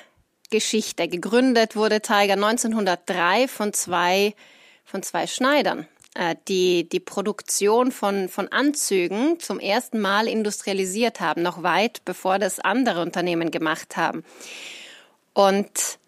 Geschichte. 0.49 1.07
Gegründet 1.07 1.75
wurde 1.75 2.01
Tiger 2.01 2.33
1903 2.33 3.47
von 3.47 3.73
zwei, 3.73 4.33
von 4.85 5.03
zwei 5.03 5.27
Schneidern. 5.27 5.85
Äh, 6.15 6.35
die 6.47 6.89
die 6.89 6.99
Produktion 6.99 7.91
von, 7.91 8.27
von 8.27 8.47
Anzügen 8.47 9.39
zum 9.39 9.59
ersten 9.59 9.99
Mal 9.99 10.27
industrialisiert 10.27 11.19
haben, 11.19 11.43
noch 11.43 11.61
weit 11.61 12.03
bevor 12.05 12.39
das 12.39 12.59
andere 12.59 13.03
Unternehmen 13.03 13.51
gemacht 13.51 13.95
haben. 13.95 14.23
Und 15.33 15.99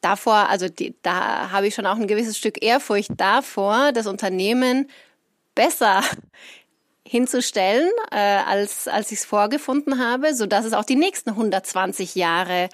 davor, 0.00 0.48
also 0.48 0.70
die, 0.70 0.94
da 1.02 1.50
habe 1.50 1.66
ich 1.66 1.74
schon 1.74 1.84
auch 1.84 1.96
ein 1.96 2.08
gewisses 2.08 2.38
Stück 2.38 2.62
Ehrfurcht 2.62 3.10
davor, 3.18 3.92
das 3.92 4.06
Unternehmen 4.06 4.88
besser 5.54 6.02
hinzustellen, 7.08 7.88
äh, 8.10 8.16
als, 8.16 8.86
als 8.86 9.10
ich 9.10 9.20
es 9.20 9.24
vorgefunden 9.24 9.98
habe, 9.98 10.34
so 10.34 10.46
dass 10.46 10.64
es 10.64 10.74
auch 10.74 10.84
die 10.84 10.96
nächsten 10.96 11.30
120 11.30 12.14
Jahre 12.14 12.68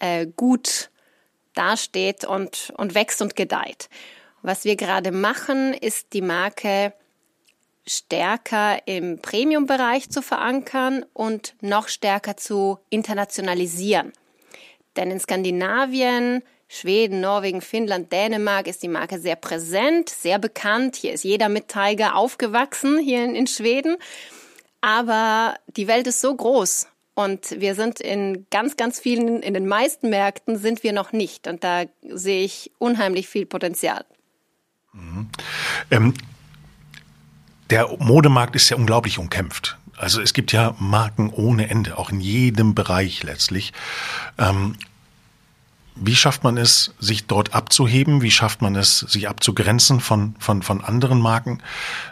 äh, 0.00 0.26
gut 0.36 0.90
dasteht 1.54 2.24
und, 2.24 2.72
und 2.76 2.94
wächst 2.94 3.22
und 3.22 3.36
gedeiht. 3.36 3.88
Was 4.42 4.64
wir 4.64 4.74
gerade 4.74 5.12
machen, 5.12 5.74
ist 5.74 6.12
die 6.12 6.22
Marke 6.22 6.92
stärker 7.86 8.86
im 8.86 9.20
Premium-Bereich 9.20 10.10
zu 10.10 10.22
verankern 10.22 11.04
und 11.12 11.54
noch 11.60 11.88
stärker 11.88 12.36
zu 12.36 12.78
internationalisieren. 12.90 14.12
Denn 14.96 15.10
in 15.10 15.20
Skandinavien, 15.20 16.42
Schweden, 16.74 17.20
Norwegen, 17.20 17.60
Finnland, 17.60 18.10
Dänemark 18.10 18.66
ist 18.66 18.82
die 18.82 18.88
Marke 18.88 19.18
sehr 19.18 19.36
präsent, 19.36 20.08
sehr 20.08 20.38
bekannt. 20.38 20.96
Hier 20.96 21.12
ist 21.12 21.22
jeder 21.22 21.50
mit 21.50 21.68
Tiger 21.68 22.16
aufgewachsen, 22.16 22.98
hier 22.98 23.22
in, 23.22 23.34
in 23.34 23.46
Schweden. 23.46 23.96
Aber 24.80 25.54
die 25.76 25.86
Welt 25.86 26.06
ist 26.06 26.22
so 26.22 26.34
groß 26.34 26.86
und 27.12 27.60
wir 27.60 27.74
sind 27.74 28.00
in 28.00 28.46
ganz, 28.50 28.78
ganz 28.78 28.98
vielen, 28.98 29.42
in 29.42 29.52
den 29.52 29.68
meisten 29.68 30.08
Märkten 30.08 30.56
sind 30.56 30.82
wir 30.82 30.94
noch 30.94 31.12
nicht. 31.12 31.46
Und 31.46 31.62
da 31.62 31.84
sehe 32.08 32.42
ich 32.42 32.72
unheimlich 32.78 33.28
viel 33.28 33.44
Potenzial. 33.44 34.06
Mhm. 34.94 35.28
Ähm, 35.90 36.14
der 37.68 37.94
Modemarkt 37.98 38.56
ist 38.56 38.70
ja 38.70 38.78
unglaublich 38.78 39.18
umkämpft. 39.18 39.76
Also 39.98 40.22
es 40.22 40.32
gibt 40.32 40.52
ja 40.52 40.74
Marken 40.78 41.28
ohne 41.28 41.68
Ende, 41.68 41.98
auch 41.98 42.08
in 42.08 42.20
jedem 42.20 42.74
Bereich 42.74 43.22
letztlich. 43.24 43.74
Ähm, 44.38 44.76
wie 45.94 46.14
schafft 46.14 46.44
man 46.44 46.56
es, 46.56 46.94
sich 46.98 47.26
dort 47.26 47.54
abzuheben? 47.54 48.22
Wie 48.22 48.30
schafft 48.30 48.62
man 48.62 48.76
es, 48.76 49.00
sich 49.00 49.28
abzugrenzen 49.28 50.00
von, 50.00 50.34
von, 50.38 50.62
von 50.62 50.82
anderen 50.82 51.20
Marken? 51.20 51.62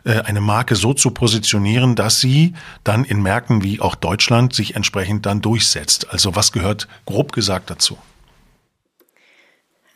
Äh, 0.05 0.21
eine 0.21 0.41
Marke 0.41 0.77
so 0.77 0.93
zu 0.93 1.11
positionieren, 1.11 1.95
dass 1.95 2.21
sie 2.21 2.55
dann 2.85 3.05
in 3.05 3.23
Märkten 3.23 3.63
wie 3.63 3.81
auch 3.81 3.95
Deutschland 3.95 4.55
sich 4.55 4.77
entsprechend 4.77 5.27
dann 5.27 5.41
durchsetzt. 5.41 6.11
Also 6.11 6.37
was 6.37 6.53
gehört 6.53 6.89
grob 7.07 7.33
gesagt 7.33 7.71
dazu? 7.71 7.99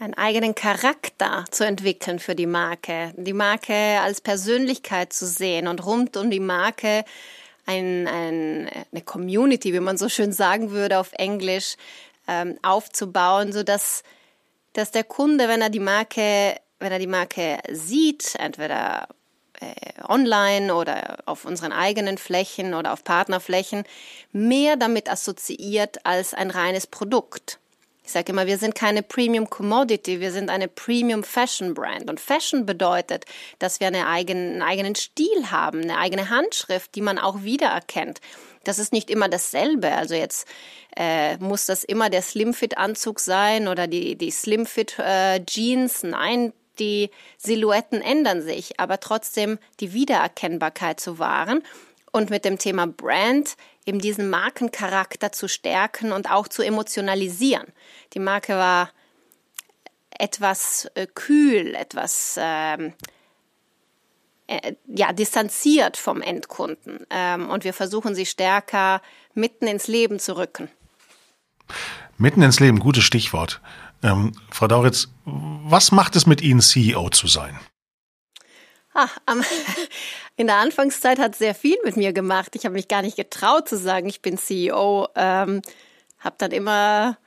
einen 0.00 0.14
eigenen 0.14 0.54
Charakter 0.54 1.44
zu 1.50 1.64
entwickeln 1.64 2.18
für 2.18 2.34
die 2.34 2.46
Marke, 2.46 3.14
die 3.16 3.32
Marke 3.32 4.00
als 4.02 4.20
Persönlichkeit 4.20 5.14
zu 5.14 5.26
sehen 5.26 5.66
und 5.66 5.86
rund 5.86 6.16
um 6.18 6.30
die 6.30 6.40
Marke 6.40 7.04
ein, 7.64 8.06
ein, 8.06 8.68
eine 8.92 9.02
Community, 9.02 9.72
wie 9.72 9.80
man 9.80 9.96
so 9.96 10.10
schön 10.10 10.32
sagen 10.32 10.72
würde 10.72 10.98
auf 10.98 11.12
Englisch, 11.14 11.76
ähm, 12.28 12.58
aufzubauen, 12.62 13.52
so 13.52 13.62
dass, 13.62 14.02
der 14.76 15.04
Kunde, 15.04 15.48
wenn 15.48 15.60
er 15.60 15.70
die 15.70 15.80
Marke, 15.80 16.56
wenn 16.78 16.92
er 16.92 16.98
die 16.98 17.06
Marke 17.06 17.58
sieht, 17.70 18.34
entweder 18.38 19.08
äh, 19.60 20.02
online 20.06 20.74
oder 20.74 21.18
auf 21.26 21.44
unseren 21.44 21.72
eigenen 21.72 22.18
Flächen 22.18 22.74
oder 22.74 22.92
auf 22.92 23.04
Partnerflächen, 23.04 23.84
mehr 24.32 24.76
damit 24.76 25.10
assoziiert 25.10 26.04
als 26.04 26.34
ein 26.34 26.50
reines 26.50 26.86
Produkt. 26.86 27.58
Ich 28.06 28.12
sage 28.12 28.32
immer, 28.32 28.46
wir 28.46 28.58
sind 28.58 28.74
keine 28.74 29.02
Premium 29.02 29.48
Commodity, 29.48 30.20
wir 30.20 30.30
sind 30.30 30.50
eine 30.50 30.68
Premium 30.68 31.24
Fashion 31.24 31.72
Brand. 31.72 32.10
Und 32.10 32.20
Fashion 32.20 32.66
bedeutet, 32.66 33.24
dass 33.58 33.80
wir 33.80 33.86
eine 33.86 34.06
eigenen, 34.06 34.52
einen 34.52 34.62
eigenen 34.62 34.94
Stil 34.94 35.50
haben, 35.50 35.80
eine 35.80 35.96
eigene 35.96 36.28
Handschrift, 36.28 36.94
die 36.94 37.00
man 37.00 37.18
auch 37.18 37.42
wiedererkennt. 37.44 38.20
Das 38.68 38.78
ist 38.78 38.92
nicht 38.92 39.10
immer 39.10 39.28
dasselbe. 39.28 39.92
Also 39.92 40.14
jetzt 40.14 40.48
äh, 40.96 41.36
muss 41.38 41.66
das 41.66 41.84
immer 41.84 42.10
der 42.10 42.22
Slimfit-Anzug 42.22 43.20
sein 43.20 43.68
oder 43.68 43.86
die, 43.86 44.16
die 44.16 44.30
Slimfit-Jeans. 44.30 46.04
Äh, 46.04 46.06
Nein, 46.06 46.52
die 46.78 47.10
Silhouetten 47.38 48.00
ändern 48.02 48.42
sich, 48.42 48.80
aber 48.80 49.00
trotzdem 49.00 49.58
die 49.80 49.92
Wiedererkennbarkeit 49.92 51.00
zu 51.00 51.18
wahren. 51.18 51.62
Und 52.12 52.30
mit 52.30 52.44
dem 52.44 52.58
Thema 52.58 52.86
Brand 52.86 53.56
eben 53.86 53.98
diesen 53.98 54.30
Markencharakter 54.30 55.32
zu 55.32 55.48
stärken 55.48 56.12
und 56.12 56.30
auch 56.30 56.46
zu 56.46 56.62
emotionalisieren. 56.62 57.66
Die 58.12 58.20
Marke 58.20 58.54
war 58.54 58.90
etwas 60.10 60.88
äh, 60.94 61.06
kühl, 61.12 61.74
etwas 61.74 62.36
ähm, 62.38 62.92
äh, 64.46 64.74
ja 64.86 65.12
distanziert 65.12 65.96
vom 65.96 66.20
Endkunden 66.20 67.06
ähm, 67.10 67.50
und 67.50 67.64
wir 67.64 67.72
versuchen 67.72 68.14
sie 68.14 68.26
stärker 68.26 69.00
mitten 69.34 69.66
ins 69.66 69.86
Leben 69.88 70.18
zu 70.18 70.36
rücken. 70.36 70.68
Mitten 72.18 72.42
ins 72.42 72.60
Leben, 72.60 72.78
gutes 72.78 73.04
Stichwort. 73.04 73.60
Ähm, 74.02 74.32
Frau 74.50 74.68
Dauritz, 74.68 75.08
was 75.24 75.92
macht 75.92 76.14
es 76.14 76.26
mit 76.26 76.42
Ihnen, 76.42 76.60
CEO 76.60 77.08
zu 77.08 77.26
sein? 77.26 77.58
Ah, 78.92 79.08
in 80.36 80.46
der 80.46 80.56
Anfangszeit 80.56 81.18
hat 81.18 81.34
sehr 81.34 81.54
viel 81.54 81.76
mit 81.84 81.96
mir 81.96 82.12
gemacht. 82.12 82.54
Ich 82.54 82.64
habe 82.64 82.74
mich 82.74 82.86
gar 82.86 83.02
nicht 83.02 83.16
getraut 83.16 83.68
zu 83.68 83.76
sagen, 83.76 84.08
ich 84.08 84.22
bin 84.22 84.38
CEO. 84.38 85.08
Ähm, 85.16 85.62
habe 86.20 86.36
dann 86.38 86.52
immer 86.52 87.18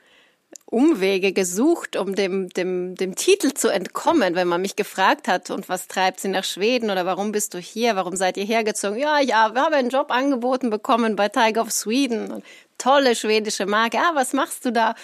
Umwege 0.70 1.32
gesucht, 1.32 1.96
um 1.96 2.14
dem, 2.14 2.50
dem, 2.50 2.94
dem 2.94 3.14
Titel 3.14 3.54
zu 3.54 3.68
entkommen, 3.68 4.34
wenn 4.34 4.48
man 4.48 4.60
mich 4.60 4.76
gefragt 4.76 5.26
hat, 5.26 5.50
und 5.50 5.70
was 5.70 5.88
treibt 5.88 6.20
sie 6.20 6.28
nach 6.28 6.44
Schweden 6.44 6.90
oder 6.90 7.06
warum 7.06 7.32
bist 7.32 7.54
du 7.54 7.58
hier, 7.58 7.96
warum 7.96 8.16
seid 8.16 8.36
ihr 8.36 8.44
hergezogen? 8.44 8.98
Ja, 8.98 9.18
ich 9.18 9.32
habe 9.32 9.74
einen 9.74 9.88
Job 9.88 10.10
angeboten 10.10 10.68
bekommen 10.68 11.16
bei 11.16 11.30
Tiger 11.30 11.62
of 11.62 11.70
Sweden. 11.70 12.42
Tolle 12.76 13.16
schwedische 13.16 13.64
Marke. 13.64 13.98
Ah, 13.98 14.10
was 14.14 14.34
machst 14.34 14.66
du 14.66 14.70
da? 14.70 14.94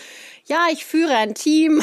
Ja, 0.45 0.67
ich 0.71 0.85
führe 0.85 1.17
ein 1.17 1.35
Team. 1.35 1.83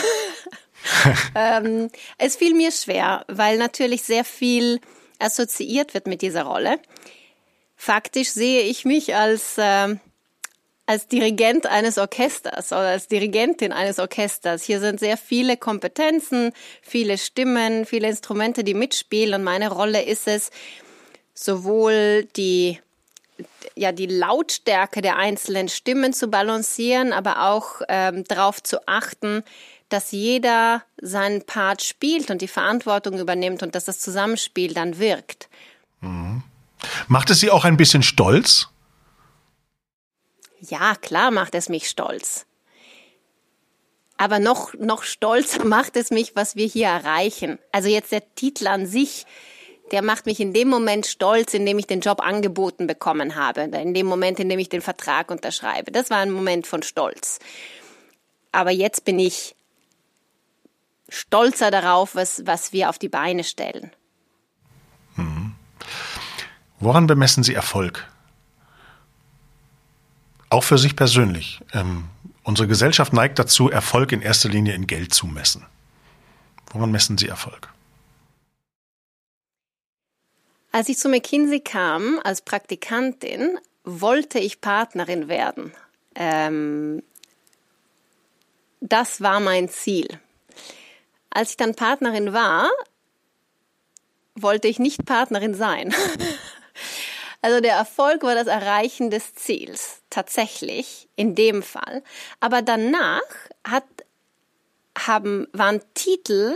ähm, 1.35 1.89
es 2.19 2.35
fiel 2.35 2.53
mir 2.53 2.71
schwer, 2.71 3.25
weil 3.27 3.57
natürlich 3.57 4.03
sehr 4.03 4.23
viel 4.23 4.79
assoziiert 5.17 5.95
wird 5.95 6.05
mit 6.05 6.21
dieser 6.21 6.43
Rolle. 6.43 6.79
Faktisch 7.75 8.29
sehe 8.29 8.61
ich 8.61 8.85
mich 8.85 9.15
als, 9.15 9.57
äh, 9.57 9.95
als 10.85 11.07
Dirigent 11.07 11.67
eines 11.67 11.97
Orchesters 11.97 12.71
oder 12.71 12.89
als 12.89 13.07
Dirigentin 13.07 13.71
eines 13.71 13.99
Orchesters. 13.99 14.63
Hier 14.63 14.79
sind 14.79 14.99
sehr 14.99 15.17
viele 15.17 15.57
Kompetenzen, 15.57 16.51
viele 16.81 17.17
Stimmen, 17.17 17.85
viele 17.85 18.09
Instrumente, 18.09 18.63
die 18.63 18.73
mitspielen 18.73 19.35
und 19.35 19.43
meine 19.43 19.71
Rolle 19.71 20.01
ist 20.03 20.27
es, 20.27 20.49
sowohl 21.33 22.27
die 22.35 22.79
ja 23.75 23.91
die 23.91 24.05
Lautstärke 24.05 25.01
der 25.01 25.17
einzelnen 25.17 25.69
Stimmen 25.69 26.13
zu 26.13 26.27
balancieren, 26.27 27.13
aber 27.13 27.49
auch 27.49 27.81
ähm, 27.87 28.23
darauf 28.25 28.61
zu 28.61 28.87
achten, 28.87 29.43
dass 29.89 30.11
jeder 30.11 30.83
seinen 31.01 31.45
Part 31.45 31.81
spielt 31.83 32.31
und 32.31 32.41
die 32.41 32.47
Verantwortung 32.47 33.19
übernimmt 33.19 33.63
und 33.63 33.75
dass 33.75 33.85
das 33.85 33.99
Zusammenspiel 33.99 34.73
dann 34.73 34.99
wirkt. 34.99 35.49
Mhm. 36.01 36.43
Macht 37.07 37.29
es 37.29 37.39
Sie 37.39 37.51
auch 37.51 37.65
ein 37.65 37.77
bisschen 37.77 38.03
stolz? 38.03 38.70
Ja, 40.61 40.95
klar 40.95 41.31
macht 41.31 41.55
es 41.55 41.69
mich 41.69 41.89
stolz. 41.89 42.45
Aber 44.17 44.37
noch, 44.37 44.75
noch 44.75 45.03
stolzer 45.03 45.65
macht 45.65 45.97
es 45.97 46.11
mich, 46.11 46.35
was 46.35 46.55
wir 46.55 46.67
hier 46.67 46.87
erreichen. 46.87 47.57
Also 47.71 47.89
jetzt 47.89 48.11
der 48.11 48.35
Titel 48.35 48.67
an 48.67 48.85
sich, 48.85 49.25
der 49.91 50.03
macht 50.03 50.27
mich 50.27 50.39
in 50.39 50.53
dem 50.53 50.69
Moment 50.69 51.07
stolz, 51.07 51.53
in 51.55 51.65
dem 51.65 51.79
ich 51.79 51.87
den 51.87 52.01
Job 52.01 52.21
angeboten 52.21 52.85
bekommen 52.87 53.35
habe, 53.35 53.61
in 53.61 53.93
dem 53.93 54.05
Moment, 54.05 54.39
in 54.39 54.47
dem 54.47 54.59
ich 54.59 54.69
den 54.69 54.81
Vertrag 54.81 55.31
unterschreibe. 55.31 55.91
Das 55.91 56.09
war 56.09 56.17
ein 56.17 56.31
Moment 56.31 56.67
von 56.67 56.83
Stolz. 56.83 57.39
Aber 58.51 58.71
jetzt 58.71 59.03
bin 59.03 59.19
ich 59.19 59.55
stolzer 61.09 61.71
darauf, 61.71 62.15
was, 62.15 62.45
was 62.45 62.71
wir 62.71 62.89
auf 62.89 62.99
die 62.99 63.09
Beine 63.09 63.43
stellen. 63.43 63.91
Mhm. 65.15 65.55
Woran 66.79 67.07
bemessen 67.07 67.43
Sie 67.43 67.53
Erfolg? 67.53 68.07
Auch 70.51 70.65
für 70.65 70.77
sich 70.77 70.97
persönlich. 70.97 71.61
Ähm, 71.71 72.09
unsere 72.43 72.67
Gesellschaft 72.67 73.13
neigt 73.13 73.39
dazu, 73.39 73.69
Erfolg 73.69 74.11
in 74.11 74.21
erster 74.21 74.49
Linie 74.49 74.73
in 74.73 74.85
Geld 74.85 75.13
zu 75.13 75.25
messen. 75.25 75.65
Woran 76.73 76.91
messen 76.91 77.17
Sie 77.17 77.29
Erfolg? 77.29 77.69
Als 80.73 80.89
ich 80.89 80.97
zu 80.97 81.07
McKinsey 81.07 81.61
kam 81.61 82.19
als 82.25 82.41
Praktikantin, 82.41 83.59
wollte 83.85 84.39
ich 84.39 84.59
Partnerin 84.59 85.29
werden. 85.29 85.71
Ähm, 86.15 87.01
das 88.81 89.21
war 89.21 89.39
mein 89.39 89.69
Ziel. 89.69 90.19
Als 91.29 91.51
ich 91.51 91.57
dann 91.57 91.75
Partnerin 91.75 92.33
war, 92.33 92.69
wollte 94.35 94.67
ich 94.67 94.79
nicht 94.79 95.05
Partnerin 95.05 95.55
sein. 95.55 95.95
Also 97.41 97.59
der 97.59 97.73
Erfolg 97.73 98.23
war 98.23 98.35
das 98.35 98.47
Erreichen 98.47 99.09
des 99.09 99.33
Ziels, 99.33 100.01
tatsächlich, 100.09 101.07
in 101.15 101.33
dem 101.33 101.63
Fall. 101.63 102.03
Aber 102.39 102.61
danach 102.61 103.21
hat, 103.63 103.85
haben, 104.97 105.47
waren 105.51 105.81
Titel 105.95 106.55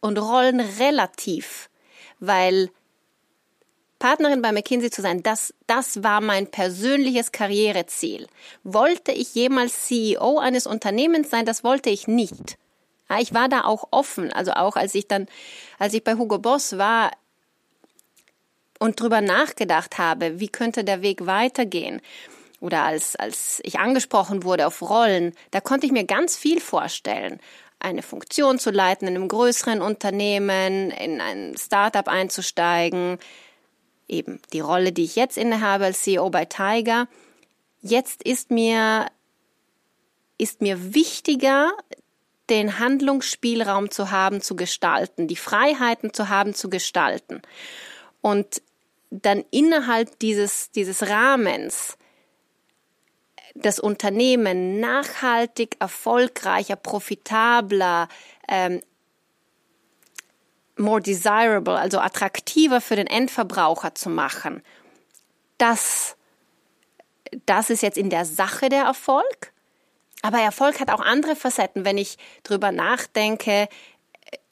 und 0.00 0.18
Rollen 0.18 0.60
relativ, 0.60 1.70
weil 2.18 2.70
Partnerin 4.00 4.42
bei 4.42 4.52
McKinsey 4.52 4.90
zu 4.90 5.00
sein, 5.00 5.22
das, 5.22 5.54
das 5.66 6.02
war 6.02 6.20
mein 6.20 6.50
persönliches 6.50 7.32
Karriereziel. 7.32 8.26
Wollte 8.64 9.12
ich 9.12 9.34
jemals 9.34 9.86
CEO 9.86 10.38
eines 10.38 10.66
Unternehmens 10.66 11.30
sein? 11.30 11.46
Das 11.46 11.64
wollte 11.64 11.88
ich 11.88 12.06
nicht. 12.06 12.58
Ich 13.18 13.32
war 13.32 13.48
da 13.48 13.64
auch 13.64 13.88
offen. 13.92 14.32
Also 14.32 14.52
auch 14.52 14.76
als 14.76 14.94
ich 14.94 15.08
dann, 15.08 15.26
als 15.78 15.94
ich 15.94 16.04
bei 16.04 16.16
Hugo 16.16 16.38
Boss 16.38 16.76
war 16.76 17.12
und 18.78 19.00
drüber 19.00 19.20
nachgedacht 19.20 19.98
habe, 19.98 20.40
wie 20.40 20.48
könnte 20.48 20.84
der 20.84 21.02
Weg 21.02 21.26
weitergehen? 21.26 22.00
Oder 22.60 22.82
als, 22.82 23.16
als 23.16 23.60
ich 23.62 23.78
angesprochen 23.78 24.42
wurde 24.42 24.66
auf 24.66 24.80
Rollen, 24.82 25.34
da 25.50 25.60
konnte 25.60 25.86
ich 25.86 25.92
mir 25.92 26.04
ganz 26.04 26.36
viel 26.36 26.60
vorstellen 26.60 27.40
eine 27.84 28.02
Funktion 28.02 28.58
zu 28.58 28.70
leiten 28.70 29.06
in 29.06 29.14
einem 29.14 29.28
größeren 29.28 29.82
Unternehmen, 29.82 30.90
in 30.90 31.20
ein 31.20 31.54
Startup 31.56 32.08
einzusteigen, 32.08 33.18
eben 34.08 34.40
die 34.52 34.60
Rolle, 34.60 34.92
die 34.92 35.04
ich 35.04 35.16
jetzt 35.16 35.36
innehabe 35.36 35.84
als 35.84 36.02
CEO 36.02 36.30
bei 36.30 36.46
Tiger. 36.46 37.08
Jetzt 37.82 38.22
ist 38.22 38.50
mir, 38.50 39.06
ist 40.38 40.62
mir 40.62 40.94
wichtiger, 40.94 41.72
den 42.50 42.78
Handlungsspielraum 42.78 43.90
zu 43.90 44.10
haben, 44.10 44.40
zu 44.40 44.56
gestalten, 44.56 45.28
die 45.28 45.36
Freiheiten 45.36 46.12
zu 46.12 46.28
haben, 46.28 46.54
zu 46.54 46.68
gestalten. 46.68 47.42
Und 48.24 48.62
dann 49.10 49.44
innerhalb 49.50 50.18
dieses, 50.20 50.70
dieses 50.70 51.02
Rahmens 51.10 51.98
das 53.54 53.78
Unternehmen 53.78 54.80
nachhaltig, 54.80 55.76
erfolgreicher, 55.78 56.74
profitabler, 56.74 58.08
ähm, 58.48 58.80
more 60.78 61.02
desirable, 61.02 61.78
also 61.78 61.98
attraktiver 61.98 62.80
für 62.80 62.96
den 62.96 63.08
Endverbraucher 63.08 63.94
zu 63.94 64.08
machen, 64.08 64.62
das, 65.58 66.16
das 67.44 67.68
ist 67.68 67.82
jetzt 67.82 67.98
in 67.98 68.08
der 68.08 68.24
Sache 68.24 68.70
der 68.70 68.84
Erfolg. 68.84 69.52
Aber 70.22 70.38
Erfolg 70.38 70.80
hat 70.80 70.90
auch 70.90 71.00
andere 71.00 71.36
Facetten, 71.36 71.84
wenn 71.84 71.98
ich 71.98 72.16
drüber 72.42 72.72
nachdenke. 72.72 73.68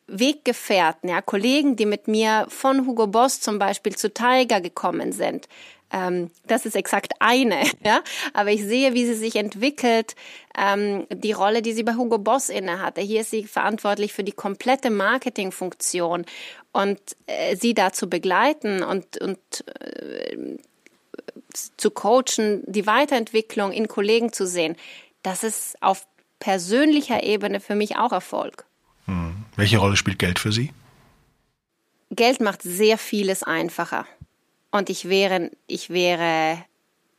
Weggefährten, 0.07 1.09
ja, 1.09 1.23
Kollegen, 1.23 1.77
die 1.77 1.87
mit 1.87 2.09
mir 2.09 2.47
von 2.49 2.87
Hugo 2.87 3.07
Boss 3.07 3.41
zum 3.41 3.59
Beispiel 3.59 3.97
zu 3.97 4.13
Tiger 4.13 4.61
gekommen 4.61 5.13
sind, 5.13 5.49
ähm, 5.93 6.31
das 6.47 6.65
ist 6.65 6.75
exakt 6.75 7.13
eine, 7.21 7.63
ja. 7.85 8.03
Aber 8.33 8.51
ich 8.51 8.65
sehe, 8.65 8.95
wie 8.95 9.05
sie 9.05 9.15
sich 9.15 9.37
entwickelt, 9.37 10.17
ähm, 10.57 11.07
die 11.13 11.33
Rolle, 11.33 11.63
die 11.63 11.73
sie 11.73 11.83
bei 11.83 11.95
Hugo 11.95 12.19
Boss 12.19 12.49
innehatte. 12.49 13.01
Hier 13.01 13.21
ist 13.21 13.31
sie 13.31 13.45
verantwortlich 13.45 14.13
für 14.13 14.25
die 14.25 14.33
komplette 14.33 14.91
Marketingfunktion 14.91 16.25
und 16.73 17.01
äh, 17.27 17.57
sie 17.57 17.75
da 17.75 17.93
zu 17.93 18.09
begleiten 18.09 18.83
und, 18.83 19.19
und 19.21 19.39
äh, 19.81 20.57
zu 21.77 21.91
coachen, 21.91 22.63
die 22.67 22.87
Weiterentwicklung 22.87 23.73
in 23.73 23.89
Kollegen 23.89 24.33
zu 24.33 24.47
sehen. 24.47 24.77
Das 25.23 25.45
ist 25.45 25.77
auf 25.83 26.07
persönlicher 26.39 27.23
Ebene 27.23 27.61
für 27.61 27.75
mich 27.75 27.97
auch 27.97 28.13
Erfolg. 28.13 28.65
Hm. 29.07 29.45
Welche 29.57 29.79
Rolle 29.79 29.97
spielt 29.97 30.19
Geld 30.19 30.39
für 30.39 30.53
Sie? 30.53 30.73
Geld 32.11 32.41
macht 32.41 32.63
sehr 32.63 32.99
vieles 32.99 33.43
einfacher. 33.43 34.07
Und 34.71 34.91
ich 34.91 35.09
wäre, 35.09 35.51
ich 35.67 35.91
wäre 35.91 36.65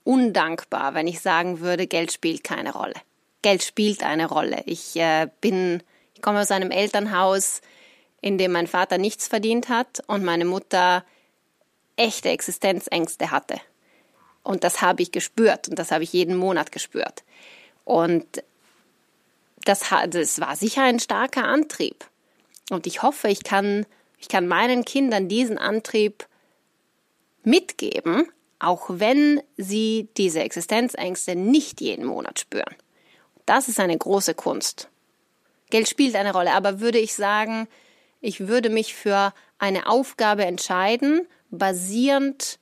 undankbar, 0.03 0.93
wenn 0.93 1.07
ich 1.07 1.19
sagen 1.21 1.59
würde, 1.59 1.87
Geld 1.87 2.11
spielt 2.11 2.43
keine 2.43 2.73
Rolle. 2.73 2.95
Geld 3.41 3.63
spielt 3.63 4.03
eine 4.03 4.27
Rolle. 4.27 4.63
Ich 4.65 4.95
äh, 4.95 5.27
bin, 5.41 5.83
ich 6.15 6.21
komme 6.21 6.41
aus 6.41 6.51
einem 6.51 6.71
Elternhaus, 6.71 7.61
in 8.21 8.37
dem 8.37 8.51
mein 8.51 8.67
Vater 8.67 8.97
nichts 8.97 9.27
verdient 9.27 9.69
hat 9.69 10.01
und 10.07 10.23
meine 10.23 10.45
Mutter 10.45 11.03
echte 11.95 12.29
Existenzängste 12.29 13.31
hatte. 13.31 13.59
Und 14.43 14.63
das 14.63 14.81
habe 14.81 15.01
ich 15.01 15.11
gespürt 15.11 15.67
und 15.69 15.77
das 15.77 15.91
habe 15.91 16.03
ich 16.03 16.13
jeden 16.13 16.35
Monat 16.35 16.71
gespürt. 16.71 17.23
Und 17.85 18.43
das, 19.65 19.81
das 20.09 20.39
war 20.39 20.55
sicher 20.55 20.83
ein 20.83 20.99
starker 20.99 21.45
Antrieb. 21.45 22.05
Und 22.69 22.87
ich 22.87 23.01
hoffe, 23.03 23.27
ich 23.29 23.43
kann, 23.43 23.85
ich 24.17 24.27
kann 24.27 24.47
meinen 24.47 24.85
Kindern 24.85 25.27
diesen 25.27 25.57
Antrieb 25.57 26.27
mitgeben, 27.43 28.29
auch 28.59 28.85
wenn 28.87 29.41
sie 29.57 30.07
diese 30.17 30.41
Existenzängste 30.41 31.35
nicht 31.35 31.81
jeden 31.81 32.05
Monat 32.05 32.39
spüren. 32.39 32.75
Das 33.45 33.67
ist 33.67 33.79
eine 33.79 33.97
große 33.97 34.33
Kunst. 34.33 34.89
Geld 35.69 35.89
spielt 35.89 36.15
eine 36.15 36.33
Rolle, 36.33 36.53
aber 36.53 36.79
würde 36.79 36.99
ich 36.99 37.13
sagen, 37.13 37.67
ich 38.21 38.47
würde 38.47 38.69
mich 38.69 38.93
für 38.93 39.33
eine 39.57 39.87
Aufgabe 39.87 40.45
entscheiden, 40.45 41.27
basierend 41.49 42.59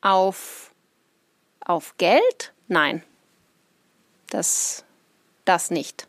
auf, 0.00 0.74
auf 1.64 1.96
Geld? 1.96 2.52
Nein. 2.66 3.02
Das, 4.28 4.84
das 5.44 5.70
nicht. 5.70 6.07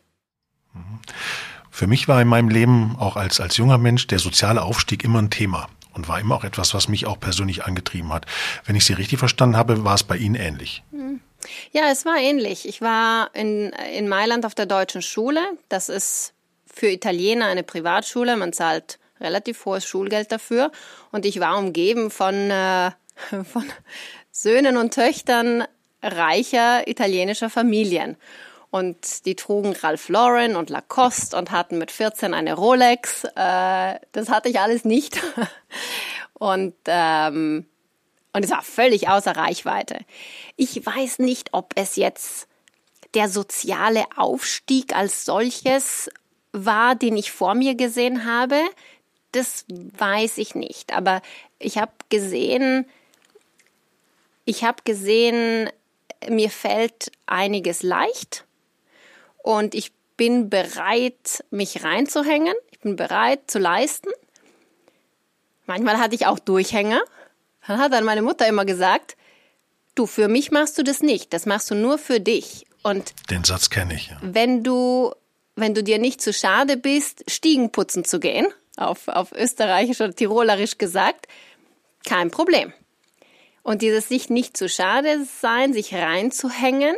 Für 1.70 1.86
mich 1.86 2.08
war 2.08 2.20
in 2.20 2.28
meinem 2.28 2.48
Leben 2.48 2.96
auch 2.98 3.16
als, 3.16 3.40
als 3.40 3.56
junger 3.56 3.78
Mensch 3.78 4.06
der 4.06 4.18
soziale 4.18 4.62
Aufstieg 4.62 5.04
immer 5.04 5.20
ein 5.20 5.30
Thema 5.30 5.68
und 5.94 6.08
war 6.08 6.20
immer 6.20 6.36
auch 6.36 6.44
etwas, 6.44 6.74
was 6.74 6.88
mich 6.88 7.06
auch 7.06 7.18
persönlich 7.18 7.64
angetrieben 7.64 8.12
hat. 8.12 8.26
Wenn 8.64 8.76
ich 8.76 8.84
Sie 8.84 8.92
richtig 8.92 9.18
verstanden 9.18 9.56
habe, 9.56 9.84
war 9.84 9.94
es 9.94 10.04
bei 10.04 10.16
Ihnen 10.16 10.34
ähnlich. 10.34 10.82
Hm. 10.92 11.20
Ja, 11.72 11.84
es 11.90 12.04
war 12.04 12.16
ähnlich. 12.18 12.68
Ich 12.68 12.80
war 12.82 13.34
in, 13.34 13.70
in 13.94 14.08
Mailand 14.08 14.44
auf 14.44 14.54
der 14.54 14.66
deutschen 14.66 15.02
Schule. 15.02 15.40
Das 15.68 15.88
ist 15.88 16.34
für 16.66 16.88
Italiener 16.88 17.46
eine 17.46 17.62
Privatschule. 17.62 18.36
Man 18.36 18.52
zahlt 18.52 18.98
relativ 19.20 19.64
hohes 19.64 19.84
Schulgeld 19.84 20.32
dafür. 20.32 20.70
Und 21.12 21.26
ich 21.26 21.40
war 21.40 21.58
umgeben 21.58 22.10
von, 22.10 22.34
äh, 22.50 22.90
von 23.44 23.64
Söhnen 24.30 24.76
und 24.76 24.94
Töchtern 24.94 25.64
reicher 26.02 26.86
italienischer 26.88 27.50
Familien. 27.50 28.16
Und 28.70 29.26
die 29.26 29.34
trugen 29.34 29.74
Ralph 29.74 30.08
Lauren 30.08 30.54
und 30.54 30.70
Lacoste 30.70 31.36
und 31.36 31.50
hatten 31.50 31.78
mit 31.78 31.90
14 31.90 32.34
eine 32.34 32.54
Rolex. 32.54 33.24
Äh, 33.24 33.98
das 34.12 34.28
hatte 34.28 34.48
ich 34.48 34.60
alles 34.60 34.84
nicht. 34.84 35.20
und, 36.34 36.74
ähm, 36.86 37.66
und 38.32 38.44
es 38.44 38.50
war 38.50 38.62
völlig 38.62 39.08
außer 39.08 39.36
Reichweite. 39.36 39.98
Ich 40.56 40.86
weiß 40.86 41.18
nicht, 41.18 41.48
ob 41.52 41.72
es 41.74 41.96
jetzt 41.96 42.46
der 43.14 43.28
soziale 43.28 44.04
Aufstieg 44.16 44.94
als 44.94 45.24
solches 45.24 46.08
war, 46.52 46.94
den 46.94 47.16
ich 47.16 47.32
vor 47.32 47.54
mir 47.56 47.74
gesehen 47.74 48.24
habe. 48.24 48.60
Das 49.32 49.64
weiß 49.68 50.38
ich 50.38 50.54
nicht. 50.54 50.92
Aber 50.92 51.22
ich 51.58 51.78
habe 51.78 51.92
gesehen, 52.08 52.86
ich 54.44 54.62
habe 54.62 54.82
gesehen, 54.84 55.70
mir 56.28 56.50
fällt 56.50 57.10
einiges 57.26 57.82
leicht 57.82 58.44
und 59.42 59.74
ich 59.74 59.92
bin 60.16 60.50
bereit, 60.50 61.44
mich 61.50 61.82
reinzuhängen. 61.82 62.54
Ich 62.70 62.80
bin 62.80 62.96
bereit 62.96 63.50
zu 63.50 63.58
leisten. 63.58 64.10
Manchmal 65.66 65.98
hatte 65.98 66.14
ich 66.14 66.26
auch 66.26 66.38
Durchhänger. 66.38 67.00
Dann 67.66 67.78
hat 67.78 67.92
dann 67.92 68.04
meine 68.04 68.22
Mutter 68.22 68.46
immer 68.46 68.64
gesagt, 68.64 69.16
du, 69.94 70.06
für 70.06 70.28
mich 70.28 70.50
machst 70.50 70.76
du 70.78 70.82
das 70.82 71.00
nicht. 71.00 71.32
Das 71.32 71.46
machst 71.46 71.70
du 71.70 71.74
nur 71.74 71.96
für 71.96 72.20
dich. 72.20 72.66
Und 72.82 73.14
den 73.30 73.44
Satz 73.44 73.70
kenne 73.70 73.94
ich. 73.94 74.08
Ja. 74.08 74.18
Wenn 74.22 74.62
du, 74.62 75.14
wenn 75.56 75.74
du 75.74 75.82
dir 75.82 75.98
nicht 75.98 76.20
zu 76.20 76.32
schade 76.32 76.76
bist, 76.76 77.30
Stiegen 77.30 77.72
putzen 77.72 78.04
zu 78.04 78.20
gehen, 78.20 78.46
auf, 78.76 79.08
auf 79.08 79.32
österreichisch 79.32 80.00
oder 80.00 80.14
tirolerisch 80.14 80.78
gesagt, 80.78 81.28
kein 82.04 82.30
Problem. 82.30 82.72
Und 83.62 83.82
dieses 83.82 84.08
sich 84.08 84.30
nicht 84.30 84.56
zu 84.56 84.68
schade 84.68 85.24
sein, 85.40 85.72
sich 85.72 85.94
reinzuhängen, 85.94 86.96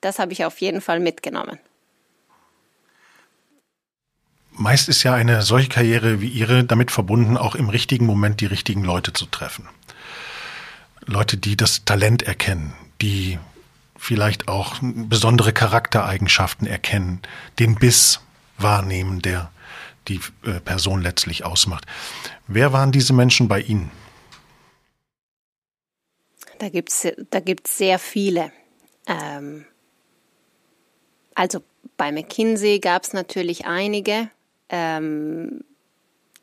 das 0.00 0.18
habe 0.18 0.32
ich 0.32 0.44
auf 0.44 0.60
jeden 0.60 0.80
Fall 0.80 1.00
mitgenommen. 1.00 1.58
Meist 4.52 4.88
ist 4.88 5.02
ja 5.04 5.14
eine 5.14 5.42
solche 5.42 5.68
Karriere 5.68 6.20
wie 6.20 6.28
Ihre 6.28 6.64
damit 6.64 6.90
verbunden, 6.90 7.36
auch 7.36 7.54
im 7.54 7.68
richtigen 7.68 8.04
Moment 8.04 8.40
die 8.40 8.46
richtigen 8.46 8.84
Leute 8.84 9.12
zu 9.12 9.26
treffen. 9.26 9.68
Leute, 11.06 11.36
die 11.36 11.56
das 11.56 11.84
Talent 11.84 12.22
erkennen, 12.22 12.74
die 13.00 13.38
vielleicht 13.96 14.48
auch 14.48 14.76
besondere 14.82 15.52
Charaktereigenschaften 15.52 16.66
erkennen, 16.66 17.20
den 17.58 17.76
Biss 17.76 18.20
wahrnehmen, 18.58 19.22
der 19.22 19.50
die 20.08 20.20
äh, 20.44 20.60
Person 20.60 21.02
letztlich 21.02 21.44
ausmacht. 21.44 21.86
Wer 22.46 22.72
waren 22.72 22.92
diese 22.92 23.12
Menschen 23.12 23.48
bei 23.48 23.60
Ihnen? 23.60 23.90
Da 26.58 26.68
gibt 26.68 26.90
es 26.90 27.08
da 27.30 27.40
gibt's 27.40 27.78
sehr 27.78 27.98
viele. 27.98 28.52
Ähm, 29.06 29.64
also 31.40 31.62
bei 31.96 32.12
McKinsey 32.12 32.80
gab 32.80 33.02
es 33.04 33.14
natürlich 33.14 33.64
einige, 33.64 34.28
ähm, 34.68 35.64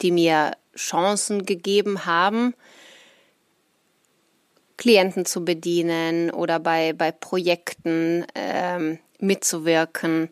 die 0.01 0.09
mir 0.09 0.53
Chancen 0.75 1.45
gegeben 1.45 2.07
haben, 2.07 2.55
Klienten 4.75 5.25
zu 5.25 5.45
bedienen 5.45 6.31
oder 6.31 6.59
bei, 6.59 6.93
bei 6.93 7.11
Projekten 7.11 8.25
ähm, 8.33 8.97
mitzuwirken, 9.19 10.29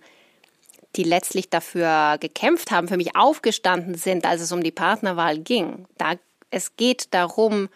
die 0.96 1.04
letztlich 1.04 1.52
dafür 1.52 2.18
gekämpft 2.20 2.72
haben, 2.72 2.88
für 2.88 2.98
mich 2.98 3.16
aufgestanden 3.16 3.94
sind, 3.94 4.26
als 4.26 4.42
es 4.42 4.52
um 4.52 4.64
die 4.64 4.72
Partnerwahl 4.72 5.38
ging. 5.38 5.86
Da, 6.00 6.16
es 6.50 6.76
geht 6.76 7.14
darum, 7.14 7.70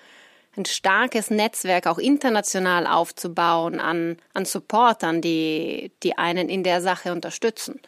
ein 0.59 0.65
starkes 0.65 1.31
Netzwerk 1.31 1.87
auch 1.87 1.97
international 1.97 2.85
aufzubauen 2.85 3.79
an, 3.79 4.17
an 4.33 4.45
Supportern, 4.45 5.21
die, 5.21 5.91
die 6.03 6.17
einen 6.17 6.49
in 6.49 6.63
der 6.63 6.81
Sache 6.81 7.11
unterstützen. 7.11 7.79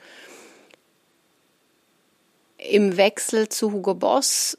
Im 2.58 2.98
Wechsel 2.98 3.50
zu 3.50 3.72
Hugo 3.72 3.94
Boss, 3.94 4.58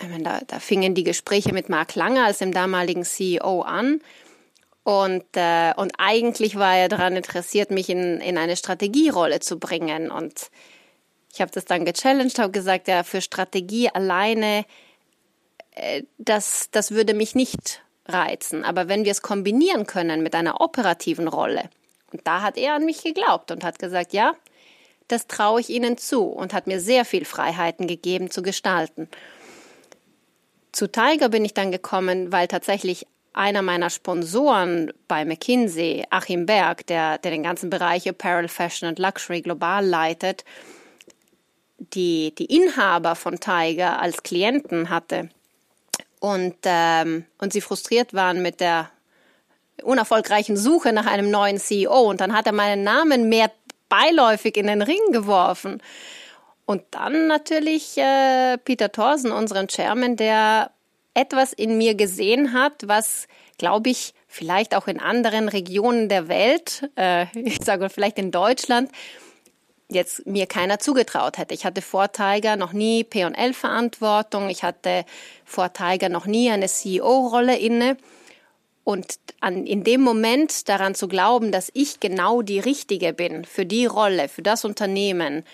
ich 0.00 0.08
meine, 0.08 0.24
da, 0.24 0.40
da 0.46 0.58
fingen 0.58 0.94
die 0.94 1.04
Gespräche 1.04 1.52
mit 1.52 1.68
Mark 1.68 1.94
Langer 1.94 2.26
als 2.26 2.38
dem 2.38 2.52
damaligen 2.52 3.04
CEO 3.04 3.62
an. 3.62 4.00
Und, 4.82 5.24
äh, 5.34 5.72
und 5.76 5.92
eigentlich 5.98 6.56
war 6.56 6.76
er 6.76 6.88
daran 6.88 7.16
interessiert, 7.16 7.70
mich 7.70 7.88
in, 7.88 8.20
in 8.20 8.36
eine 8.36 8.56
Strategierolle 8.56 9.40
zu 9.40 9.58
bringen. 9.58 10.10
Und 10.10 10.50
ich 11.32 11.40
habe 11.40 11.50
das 11.52 11.64
dann 11.64 11.84
gechallenged, 11.84 12.38
habe 12.38 12.52
gesagt, 12.52 12.88
ja, 12.88 13.02
für 13.02 13.20
Strategie 13.20 13.88
alleine 13.88 14.64
das, 16.18 16.68
das 16.70 16.90
würde 16.90 17.14
mich 17.14 17.34
nicht 17.34 17.82
reizen. 18.06 18.64
Aber 18.64 18.88
wenn 18.88 19.04
wir 19.04 19.12
es 19.12 19.22
kombinieren 19.22 19.86
können 19.86 20.22
mit 20.22 20.34
einer 20.34 20.60
operativen 20.60 21.28
Rolle, 21.28 21.70
und 22.12 22.26
da 22.26 22.42
hat 22.42 22.56
er 22.56 22.74
an 22.74 22.84
mich 22.84 23.02
geglaubt 23.02 23.50
und 23.50 23.64
hat 23.64 23.78
gesagt, 23.78 24.12
ja, 24.12 24.34
das 25.08 25.26
traue 25.26 25.60
ich 25.60 25.68
Ihnen 25.68 25.98
zu 25.98 26.24
und 26.24 26.54
hat 26.54 26.66
mir 26.66 26.80
sehr 26.80 27.04
viel 27.04 27.24
Freiheiten 27.24 27.86
gegeben 27.86 28.30
zu 28.30 28.42
gestalten. 28.42 29.08
Zu 30.72 30.90
Tiger 30.90 31.28
bin 31.28 31.44
ich 31.44 31.54
dann 31.54 31.72
gekommen, 31.72 32.32
weil 32.32 32.48
tatsächlich 32.48 33.06
einer 33.32 33.62
meiner 33.62 33.90
Sponsoren 33.90 34.92
bei 35.08 35.24
McKinsey, 35.24 36.04
Achim 36.10 36.46
Berg, 36.46 36.86
der, 36.86 37.18
der 37.18 37.32
den 37.32 37.42
ganzen 37.42 37.68
Bereich 37.68 38.08
Apparel, 38.08 38.48
Fashion 38.48 38.88
und 38.88 38.98
Luxury 38.98 39.42
global 39.42 39.84
leitet, 39.84 40.44
die, 41.78 42.32
die 42.38 42.46
Inhaber 42.46 43.16
von 43.16 43.40
Tiger 43.40 44.00
als 44.00 44.22
Klienten 44.22 44.88
hatte 44.88 45.30
und, 46.24 46.56
ähm, 46.64 47.26
und 47.36 47.52
sie 47.52 47.60
frustriert 47.60 48.14
waren 48.14 48.40
mit 48.40 48.60
der 48.60 48.88
unerfolgreichen 49.82 50.56
Suche 50.56 50.94
nach 50.94 51.04
einem 51.04 51.30
neuen 51.30 51.58
CEO. 51.58 52.08
Und 52.08 52.22
dann 52.22 52.32
hat 52.32 52.46
er 52.46 52.52
meinen 52.52 52.82
Namen 52.82 53.28
mehr 53.28 53.50
beiläufig 53.90 54.56
in 54.56 54.66
den 54.66 54.80
Ring 54.80 55.12
geworfen. 55.12 55.82
Und 56.64 56.82
dann 56.92 57.26
natürlich 57.26 57.98
äh, 57.98 58.56
Peter 58.56 58.90
Thorsen, 58.90 59.32
unseren 59.32 59.68
Chairman, 59.68 60.16
der 60.16 60.70
etwas 61.12 61.52
in 61.52 61.76
mir 61.76 61.94
gesehen 61.94 62.54
hat, 62.54 62.84
was, 62.86 63.28
glaube 63.58 63.90
ich, 63.90 64.14
vielleicht 64.26 64.74
auch 64.74 64.88
in 64.88 65.00
anderen 65.00 65.50
Regionen 65.50 66.08
der 66.08 66.28
Welt, 66.28 66.88
äh, 66.96 67.26
ich 67.38 67.62
sage 67.62 67.90
vielleicht 67.90 68.18
in 68.18 68.30
Deutschland, 68.30 68.90
jetzt 69.88 70.26
mir 70.26 70.46
keiner 70.46 70.78
zugetraut 70.78 71.38
hätte. 71.38 71.54
Ich 71.54 71.64
hatte 71.64 71.82
vor 71.82 72.12
Tiger 72.12 72.56
noch 72.56 72.72
nie 72.72 73.04
P&L-Verantwortung, 73.04 74.48
ich 74.48 74.62
hatte 74.62 75.04
vor 75.44 75.72
Tiger 75.72 76.08
noch 76.08 76.26
nie 76.26 76.50
eine 76.50 76.66
CEO-Rolle 76.66 77.58
inne. 77.58 77.96
Und 78.82 79.18
an, 79.40 79.66
in 79.66 79.82
dem 79.82 80.02
Moment 80.02 80.68
daran 80.68 80.94
zu 80.94 81.08
glauben, 81.08 81.52
dass 81.52 81.70
ich 81.72 82.00
genau 82.00 82.42
die 82.42 82.60
Richtige 82.60 83.14
bin 83.14 83.46
für 83.46 83.64
die 83.64 83.86
Rolle, 83.86 84.28
für 84.28 84.42
das 84.42 84.64
Unternehmen, 84.64 85.44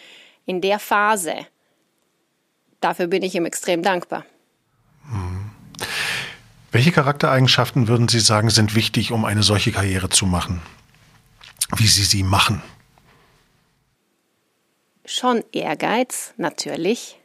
in 0.46 0.60
der 0.60 0.80
Phase, 0.80 1.46
dafür 2.80 3.06
bin 3.06 3.22
ich 3.22 3.36
ihm 3.36 3.46
extrem 3.46 3.82
dankbar. 3.82 4.24
Hm. 5.08 5.50
Welche 6.72 6.92
Charaktereigenschaften 6.92 7.88
würden 7.88 8.08
Sie 8.08 8.20
sagen, 8.20 8.50
sind 8.50 8.74
wichtig, 8.74 9.12
um 9.12 9.24
eine 9.24 9.42
solche 9.42 9.70
Karriere 9.70 10.08
zu 10.08 10.26
machen? 10.26 10.62
Wie 11.76 11.86
Sie 11.86 12.04
sie 12.04 12.22
machen? 12.22 12.62
Schon 15.10 15.44
Ehrgeiz, 15.52 16.32
natürlich 16.36 17.18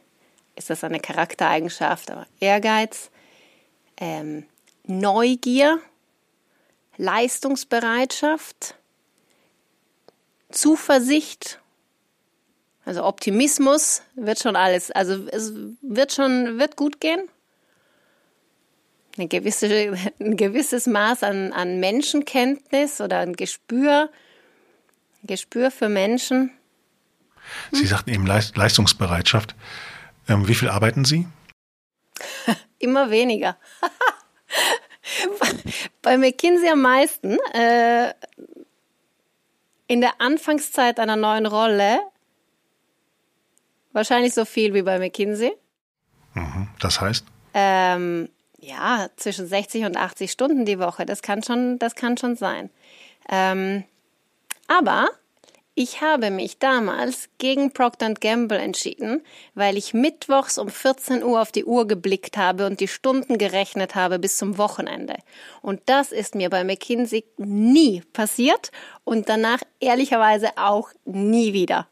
ist 0.56 0.70
das 0.70 0.82
eine 0.82 1.00
Charaktereigenschaft, 1.00 2.10
aber 2.10 2.26
Ehrgeiz, 2.40 3.10
ähm, 3.98 4.46
Neugier, 4.84 5.80
Leistungsbereitschaft, 6.96 8.74
Zuversicht, 10.50 11.60
also 12.84 13.04
Optimismus 13.04 14.02
wird 14.14 14.38
schon 14.38 14.56
alles, 14.56 14.90
also 14.92 15.26
es 15.28 15.52
wird 15.82 16.12
schon, 16.12 16.58
wird 16.58 16.76
gut 16.76 17.00
gehen. 17.00 17.28
Eine 19.16 19.28
gewisse, 19.28 19.66
ein 20.20 20.36
gewisses 20.36 20.86
Maß 20.86 21.24
an, 21.24 21.52
an 21.52 21.80
Menschenkenntnis 21.80 23.00
oder 23.00 23.18
ein 23.18 23.34
Gespür, 23.34 24.10
Gespür 25.24 25.70
für 25.72 25.88
Menschen. 25.88 26.52
Sie 27.72 27.86
sagten 27.86 28.10
eben 28.10 28.26
Leistungsbereitschaft. 28.26 29.54
Ähm, 30.28 30.48
wie 30.48 30.54
viel 30.54 30.68
arbeiten 30.68 31.04
Sie? 31.04 31.26
Immer 32.78 33.10
weniger. 33.10 33.56
Bei 36.02 36.18
McKinsey 36.18 36.68
am 36.68 36.82
meisten. 36.82 37.38
Äh, 37.54 38.12
in 39.86 40.00
der 40.00 40.20
Anfangszeit 40.20 40.98
einer 40.98 41.16
neuen 41.16 41.46
Rolle 41.46 42.00
wahrscheinlich 43.92 44.34
so 44.34 44.44
viel 44.44 44.74
wie 44.74 44.82
bei 44.82 44.98
McKinsey. 44.98 45.52
Mhm, 46.34 46.68
das 46.80 47.00
heißt? 47.00 47.24
Ähm, 47.54 48.28
ja, 48.58 49.08
zwischen 49.16 49.46
60 49.46 49.84
und 49.84 49.96
80 49.96 50.30
Stunden 50.30 50.66
die 50.66 50.78
Woche. 50.78 51.06
Das 51.06 51.22
kann 51.22 51.42
schon, 51.42 51.78
das 51.78 51.94
kann 51.94 52.16
schon 52.16 52.36
sein. 52.36 52.70
Ähm, 53.28 53.84
aber 54.68 55.08
ich 55.78 56.00
habe 56.00 56.30
mich 56.30 56.58
damals 56.58 57.28
gegen 57.36 57.70
Procter 57.70 58.14
Gamble 58.14 58.58
entschieden, 58.58 59.22
weil 59.54 59.76
ich 59.76 59.92
mittwochs 59.92 60.56
um 60.56 60.70
14 60.70 61.22
Uhr 61.22 61.40
auf 61.40 61.52
die 61.52 61.66
Uhr 61.66 61.86
geblickt 61.86 62.38
habe 62.38 62.64
und 62.64 62.80
die 62.80 62.88
Stunden 62.88 63.36
gerechnet 63.36 63.94
habe 63.94 64.18
bis 64.18 64.38
zum 64.38 64.56
Wochenende. 64.56 65.16
Und 65.60 65.82
das 65.84 66.12
ist 66.12 66.34
mir 66.34 66.48
bei 66.48 66.64
McKinsey 66.64 67.24
nie 67.36 68.02
passiert 68.14 68.70
und 69.04 69.28
danach 69.28 69.60
ehrlicherweise 69.78 70.48
auch 70.56 70.88
nie 71.04 71.52
wieder. 71.52 71.86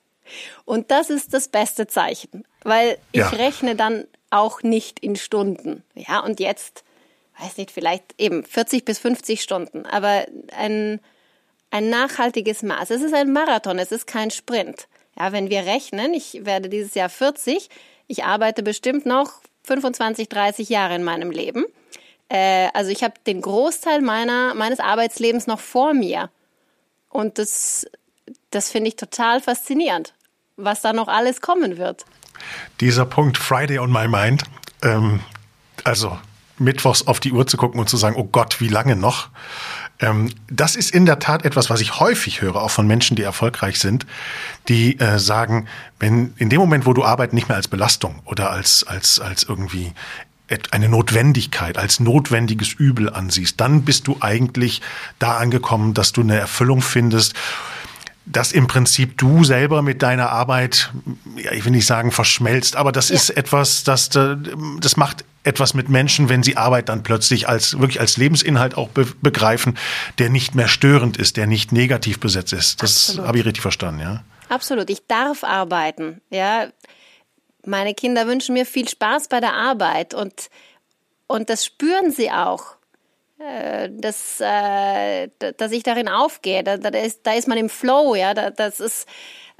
Und 0.65 0.91
das 0.91 1.11
ist 1.11 1.35
das 1.35 1.49
beste 1.49 1.87
Zeichen, 1.87 2.45
weil 2.63 2.97
ich 3.13 3.21
ja. 3.21 3.29
rechne 3.29 3.77
dann 3.77 4.07
auch 4.31 4.63
nicht 4.63 4.99
in 5.01 5.15
Stunden. 5.15 5.85
Ja, 5.95 6.21
und 6.21 6.41
jetzt, 6.41 6.85
weiß 7.39 7.59
nicht, 7.59 7.71
vielleicht 7.71 8.15
eben 8.17 8.45
40 8.45 8.87
bis 8.87 8.99
50 8.99 9.43
Stunden, 9.43 9.85
aber 9.85 10.25
ein 10.57 11.01
ein 11.75 11.91
nachhaltiges 11.91 12.63
Maß. 12.63 12.91
Es 12.91 13.03
ist 13.03 13.15
ein 13.15 13.33
Marathon, 13.33 13.81
es 13.81 13.91
ist 13.91 14.07
kein 14.07 14.31
Sprint. 14.31 14.87
Ja, 15.19 15.33
wenn 15.33 15.51
wir 15.51 15.67
rechnen, 15.67 16.15
ich 16.15 16.45
werde 16.45 16.69
dieses 16.69 16.95
Jahr 16.95 17.09
40, 17.09 17.69
ich 18.07 18.23
arbeite 18.23 18.63
bestimmt 18.63 19.07
noch 19.07 19.41
25, 19.65 20.29
30 20.29 20.69
Jahre 20.69 20.95
in 20.95 21.03
meinem 21.03 21.33
Leben. 21.33 21.65
Äh, 22.29 22.69
also 22.75 22.93
ich 22.93 23.03
habe 23.03 23.15
den 23.27 23.41
Großteil 23.41 24.03
meiner, 24.03 24.55
meines 24.55 24.79
Arbeitslebens 24.79 25.49
noch 25.49 25.59
vor 25.59 25.95
mir. 25.95 26.31
Und 27.09 27.39
das, 27.39 27.85
das 28.53 28.71
finde 28.71 28.89
ich 28.89 28.97
total 28.97 29.41
faszinierend, 29.41 30.15
was 30.57 30.81
da 30.81 30.93
noch 30.93 31.09
alles 31.09 31.41
kommen 31.41 31.77
wird. 31.77 32.05
Dieser 32.81 33.05
Punkt 33.05 33.37
Friday 33.37 33.81
on 33.81 33.91
my 33.91 34.07
mind, 34.07 34.45
ähm, 34.85 35.19
also 35.83 36.17
mittwochs 36.57 37.05
auf 37.09 37.19
die 37.19 37.33
Uhr 37.33 37.49
zu 37.49 37.57
gucken 37.57 37.81
und 37.81 37.89
zu 37.89 37.97
sagen, 37.97 38.15
oh 38.17 38.29
Gott, 38.31 38.61
wie 38.61 38.69
lange 38.69 38.95
noch? 38.95 39.31
Ähm, 40.01 40.33
das 40.49 40.77
ist 40.77 40.91
in 40.91 41.07
der 41.07 41.19
Tat 41.19 41.45
etwas, 41.45 41.71
was 41.71 41.81
ich 41.81 42.01
häufig 42.01 42.41
höre, 42.41 42.57
auch 42.57 42.71
von 42.71 42.87
Menschen, 42.87 43.17
die 43.17 43.23
erfolgreich 43.23 43.79
sind, 43.79 44.07
die 44.69 44.99
äh, 44.99 45.19
sagen, 45.19 45.67
wenn 45.99 46.35
in 46.37 46.49
dem 46.51 46.61
Moment, 46.61 46.87
wo 46.87 46.93
du 46.93 47.05
Arbeit 47.05 47.33
nicht 47.33 47.49
mehr 47.49 47.57
als 47.57 47.69
Belastung 47.69 48.21
oder 48.25 48.51
als, 48.51 48.85
als, 48.85 49.21
als 49.21 49.45
irgendwie 49.45 49.93
eine 50.71 50.89
Notwendigkeit, 50.89 51.79
als 51.79 52.01
notwendiges 52.01 52.73
Übel 52.75 53.09
ansiehst, 53.09 53.61
dann 53.61 53.83
bist 53.83 54.07
du 54.07 54.19
eigentlich 54.21 54.83
da 55.19 55.39
angekommen, 55.39 55.95
dass 55.95 56.13
du 56.13 56.21
eine 56.21 56.39
Erfüllung 56.39 56.83
findest. 56.83 57.35
Dass 58.27 58.53
im 58.53 58.67
Prinzip 58.67 59.19
du 59.19 59.45
selber 59.45 59.83
mit 59.83 60.03
deiner 60.03 60.31
Arbeit, 60.31 60.93
ja, 61.37 61.53
ich 61.53 61.65
will 61.65 61.73
nicht 61.73 61.87
sagen 61.87 62.11
verschmelzt, 62.11 62.77
aber 62.77 62.93
das 62.93 63.11
ja. 63.11 63.17
ist 63.17 63.31
etwas, 63.31 63.85
das, 63.85 64.09
das 64.09 64.97
macht 64.97 65.25
etwas 65.45 65.75
mit 65.75 65.91
Menschen, 65.91 66.29
wenn 66.31 66.43
sie 66.43 66.57
Arbeit 66.57 66.89
dann 66.89 67.03
plötzlich 67.03 67.49
als 67.49 67.79
wirklich 67.79 68.01
als 68.01 68.17
Lebensinhalt 68.17 68.77
auch 68.77 68.89
be 68.89 69.07
begreifen, 69.21 69.77
der 70.19 70.31
nicht 70.31 70.55
mehr 70.55 70.69
störend 70.69 71.19
ist, 71.19 71.37
der 71.37 71.47
nicht 71.47 71.71
negativ 71.71 72.19
besetzt 72.19 72.55
ist. 72.55 72.83
Das 72.83 73.19
habe 73.19 73.39
ich 73.39 73.45
richtig 73.45 73.63
verstanden, 73.63 74.01
ja. 74.01 74.25
Absolut. 74.49 74.89
Ich 74.91 75.07
darf 75.07 75.45
arbeiten, 75.45 76.21
ja. 76.31 76.69
Meine 77.67 77.95
Kinder 77.95 78.27
wünschen 78.27 78.55
mir 78.55 78.67
viel 78.67 78.89
Spaß 78.89 79.29
bei 79.29 79.41
der 79.41 79.55
Arbeit 79.55 80.15
und 80.15 80.51
und 81.27 81.49
das 81.51 81.65
spüren 81.65 82.11
sie 82.11 82.31
auch. 82.31 82.77
Äh, 83.45 83.91
dass, 83.93 84.41
äh, 84.41 85.29
dass 85.39 85.73
ich 85.73 85.83
darin 85.83 86.09
aufgehe. 86.09 86.65
Da, 86.65 86.79
da, 86.79 86.89
ist, 86.99 87.27
da 87.27 87.35
ist 87.35 87.47
man 87.47 87.59
im 87.59 87.69
Flow, 87.69 88.15
ja. 88.15 88.33
Da, 88.33 88.51
das 88.51 88.81
ist 88.81 89.07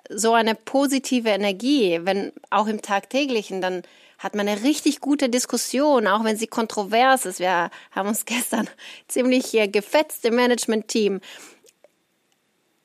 so 0.09 0.33
eine 0.33 0.55
positive 0.55 1.29
Energie, 1.29 2.01
wenn 2.03 2.33
auch 2.51 2.67
im 2.67 2.81
tagtäglichen, 2.81 3.61
dann 3.61 3.83
hat 4.19 4.35
man 4.35 4.49
eine 4.49 4.63
richtig 4.63 5.01
gute 5.01 5.29
Diskussion, 5.29 6.07
auch 6.07 6.25
wenn 6.25 6.37
sie 6.37 6.47
kontrovers 6.47 7.27
ist. 7.27 7.41
Wir 7.41 7.71
haben 7.91 8.09
uns 8.09 8.25
gestern 8.27 8.71
ziemlich 9.07 9.53
gefetzt 9.71 10.25
im 10.25 10.37
Management-Team. 10.37 11.21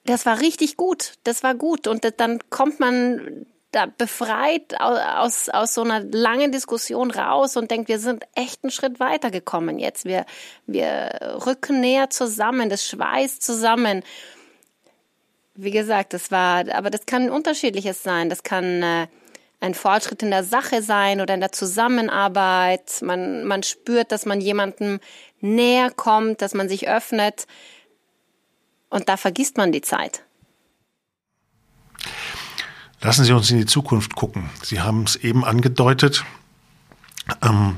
Das 0.03 0.25
war 0.25 0.41
richtig 0.41 0.75
gut. 0.75 1.13
Das 1.23 1.43
war 1.43 1.55
gut. 1.55 1.87
Und 1.87 2.13
dann 2.17 2.39
kommt 2.49 2.79
man 2.79 3.45
da 3.71 3.85
befreit 3.85 4.79
aus, 4.79 5.49
aus 5.49 5.73
so 5.75 5.83
einer 5.83 5.99
langen 5.99 6.51
Diskussion 6.51 7.11
raus 7.11 7.55
und 7.55 7.69
denkt, 7.69 7.87
wir 7.87 7.99
sind 7.99 8.23
echt 8.35 8.63
einen 8.63 8.71
Schritt 8.71 8.99
weitergekommen 8.99 9.77
jetzt. 9.77 10.05
Wir, 10.05 10.25
wir 10.65 11.37
rücken 11.45 11.79
näher 11.79 12.09
zusammen, 12.09 12.69
das 12.69 12.85
schweißt 12.87 13.43
zusammen. 13.43 14.03
Wie 15.53 15.71
gesagt, 15.71 16.13
das 16.13 16.31
war, 16.31 16.63
aber 16.73 16.89
das 16.89 17.05
kann 17.05 17.29
unterschiedliches 17.29 18.01
sein. 18.01 18.29
Das 18.29 18.43
kann 18.43 18.81
äh, 18.81 19.07
ein 19.59 19.73
Fortschritt 19.73 20.23
in 20.23 20.31
der 20.31 20.43
Sache 20.43 20.81
sein 20.81 21.21
oder 21.21 21.33
in 21.33 21.41
der 21.41 21.51
Zusammenarbeit. 21.51 23.01
Man, 23.01 23.43
man 23.43 23.61
spürt, 23.63 24.11
dass 24.11 24.25
man 24.25 24.41
jemandem 24.41 24.99
näher 25.41 25.91
kommt, 25.91 26.41
dass 26.41 26.53
man 26.53 26.69
sich 26.69 26.87
öffnet. 26.89 27.45
Und 28.89 29.09
da 29.09 29.17
vergisst 29.17 29.57
man 29.57 29.71
die 29.71 29.81
Zeit. 29.81 30.23
Lassen 33.01 33.23
Sie 33.23 33.31
uns 33.31 33.49
in 33.49 33.57
die 33.57 33.65
Zukunft 33.65 34.15
gucken. 34.15 34.49
Sie 34.61 34.81
haben 34.81 35.03
es 35.03 35.15
eben 35.15 35.45
angedeutet. 35.45 36.25
Ähm, 37.41 37.77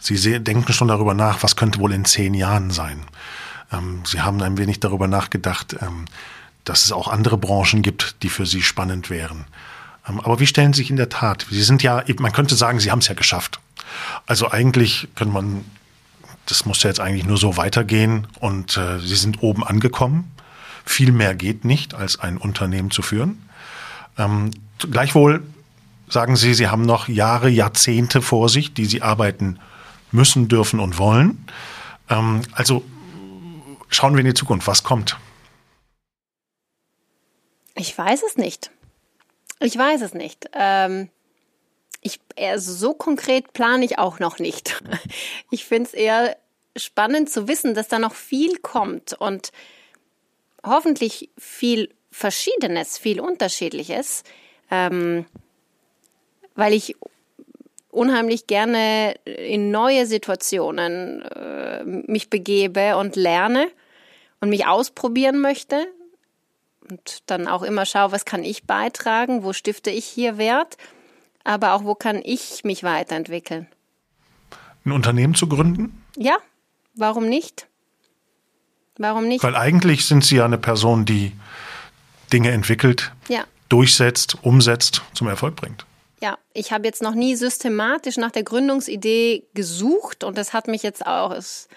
Sie 0.00 0.40
denken 0.40 0.72
schon 0.72 0.88
darüber 0.88 1.14
nach, 1.14 1.42
was 1.42 1.56
könnte 1.56 1.78
wohl 1.78 1.92
in 1.92 2.04
zehn 2.04 2.34
Jahren 2.34 2.70
sein. 2.70 3.04
Ähm, 3.70 4.02
Sie 4.04 4.20
haben 4.22 4.42
ein 4.42 4.58
wenig 4.58 4.80
darüber 4.80 5.06
nachgedacht, 5.06 5.76
ähm, 5.80 6.06
dass 6.64 6.84
es 6.84 6.92
auch 6.92 7.08
andere 7.08 7.36
Branchen 7.38 7.82
gibt, 7.82 8.22
die 8.22 8.28
für 8.28 8.46
Sie 8.46 8.62
spannend 8.62 9.10
wären. 9.10 9.44
Ähm, 10.08 10.20
aber 10.20 10.40
wie 10.40 10.46
stellen 10.46 10.72
Sie 10.72 10.78
sich 10.82 10.90
in 10.90 10.96
der 10.96 11.10
Tat? 11.10 11.46
Sie 11.50 11.62
sind 11.62 11.82
ja, 11.82 12.02
man 12.18 12.32
könnte 12.32 12.56
sagen, 12.56 12.80
Sie 12.80 12.90
haben 12.90 13.00
es 13.00 13.08
ja 13.08 13.14
geschafft. 13.14 13.60
Also 14.26 14.50
eigentlich 14.50 15.08
könnte 15.14 15.34
man, 15.34 15.64
das 16.46 16.64
muss 16.64 16.82
ja 16.82 16.90
jetzt 16.90 17.00
eigentlich 17.00 17.26
nur 17.26 17.36
so 17.36 17.56
weitergehen 17.56 18.26
und 18.40 18.76
äh, 18.76 18.98
Sie 18.98 19.16
sind 19.16 19.42
oben 19.42 19.64
angekommen. 19.64 20.32
Viel 20.84 21.12
mehr 21.12 21.34
geht 21.34 21.64
nicht, 21.64 21.94
als 21.94 22.18
ein 22.18 22.36
Unternehmen 22.36 22.90
zu 22.90 23.02
führen. 23.02 23.49
Ähm, 24.20 24.50
gleichwohl 24.78 25.42
sagen 26.08 26.36
Sie, 26.36 26.52
Sie 26.54 26.68
haben 26.68 26.82
noch 26.82 27.08
Jahre, 27.08 27.48
Jahrzehnte 27.48 28.20
vor 28.20 28.48
sich, 28.48 28.74
die 28.74 28.84
Sie 28.84 29.00
arbeiten 29.00 29.58
müssen, 30.12 30.48
dürfen 30.48 30.78
und 30.78 30.98
wollen. 30.98 31.46
Ähm, 32.10 32.42
also 32.52 32.84
schauen 33.88 34.14
wir 34.14 34.20
in 34.20 34.26
die 34.26 34.34
Zukunft. 34.34 34.66
Was 34.66 34.84
kommt? 34.84 35.16
Ich 37.74 37.96
weiß 37.96 38.22
es 38.28 38.36
nicht. 38.36 38.70
Ich 39.60 39.76
weiß 39.76 40.02
es 40.02 40.12
nicht. 40.12 40.50
Ähm, 40.52 41.08
ich, 42.02 42.20
also 42.38 42.74
so 42.74 42.92
konkret 42.92 43.52
plane 43.54 43.84
ich 43.84 43.98
auch 43.98 44.18
noch 44.18 44.38
nicht. 44.38 44.82
Ich 45.52 45.64
finde 45.64 45.88
es 45.88 45.94
eher 45.94 46.36
spannend 46.76 47.28
zu 47.30 47.48
wissen, 47.48 47.74
dass 47.74 47.88
da 47.88 47.98
noch 47.98 48.14
viel 48.14 48.58
kommt 48.58 49.14
und 49.14 49.50
hoffentlich 50.64 51.30
viel 51.36 51.92
Verschiedenes, 52.20 52.98
viel 52.98 53.18
Unterschiedliches, 53.18 54.24
ähm, 54.70 55.24
weil 56.54 56.74
ich 56.74 56.94
unheimlich 57.88 58.46
gerne 58.46 59.14
in 59.24 59.70
neue 59.70 60.04
Situationen 60.04 61.22
äh, 61.22 61.82
mich 61.82 62.28
begebe 62.28 62.98
und 62.98 63.16
lerne 63.16 63.68
und 64.42 64.50
mich 64.50 64.66
ausprobieren 64.66 65.40
möchte 65.40 65.86
und 66.90 67.22
dann 67.24 67.48
auch 67.48 67.62
immer 67.62 67.86
schaue, 67.86 68.12
was 68.12 68.26
kann 68.26 68.44
ich 68.44 68.64
beitragen, 68.64 69.42
wo 69.42 69.54
stifte 69.54 69.90
ich 69.90 70.04
hier 70.04 70.36
Wert, 70.36 70.76
aber 71.42 71.72
auch 71.72 71.84
wo 71.84 71.94
kann 71.94 72.20
ich 72.22 72.64
mich 72.64 72.82
weiterentwickeln. 72.82 73.66
Ein 74.84 74.92
Unternehmen 74.92 75.34
zu 75.34 75.48
gründen? 75.48 76.04
Ja, 76.18 76.36
warum 76.92 77.30
nicht? 77.30 77.66
Warum 78.98 79.26
nicht? 79.26 79.42
Weil 79.42 79.56
eigentlich 79.56 80.04
sind 80.04 80.22
Sie 80.22 80.36
ja 80.36 80.44
eine 80.44 80.58
Person, 80.58 81.06
die 81.06 81.32
Dinge 82.32 82.50
entwickelt, 82.50 83.12
ja. 83.28 83.44
durchsetzt, 83.68 84.36
umsetzt, 84.42 85.02
zum 85.14 85.28
Erfolg 85.28 85.56
bringt. 85.56 85.86
Ja, 86.22 86.38
ich 86.52 86.72
habe 86.72 86.86
jetzt 86.86 87.02
noch 87.02 87.14
nie 87.14 87.34
systematisch 87.34 88.16
nach 88.16 88.30
der 88.30 88.42
Gründungsidee 88.42 89.44
gesucht 89.54 90.22
und 90.22 90.36
das 90.36 90.52
hat 90.52 90.68
mich 90.68 90.82
jetzt 90.82 91.06
auch, 91.06 91.30
es 91.32 91.68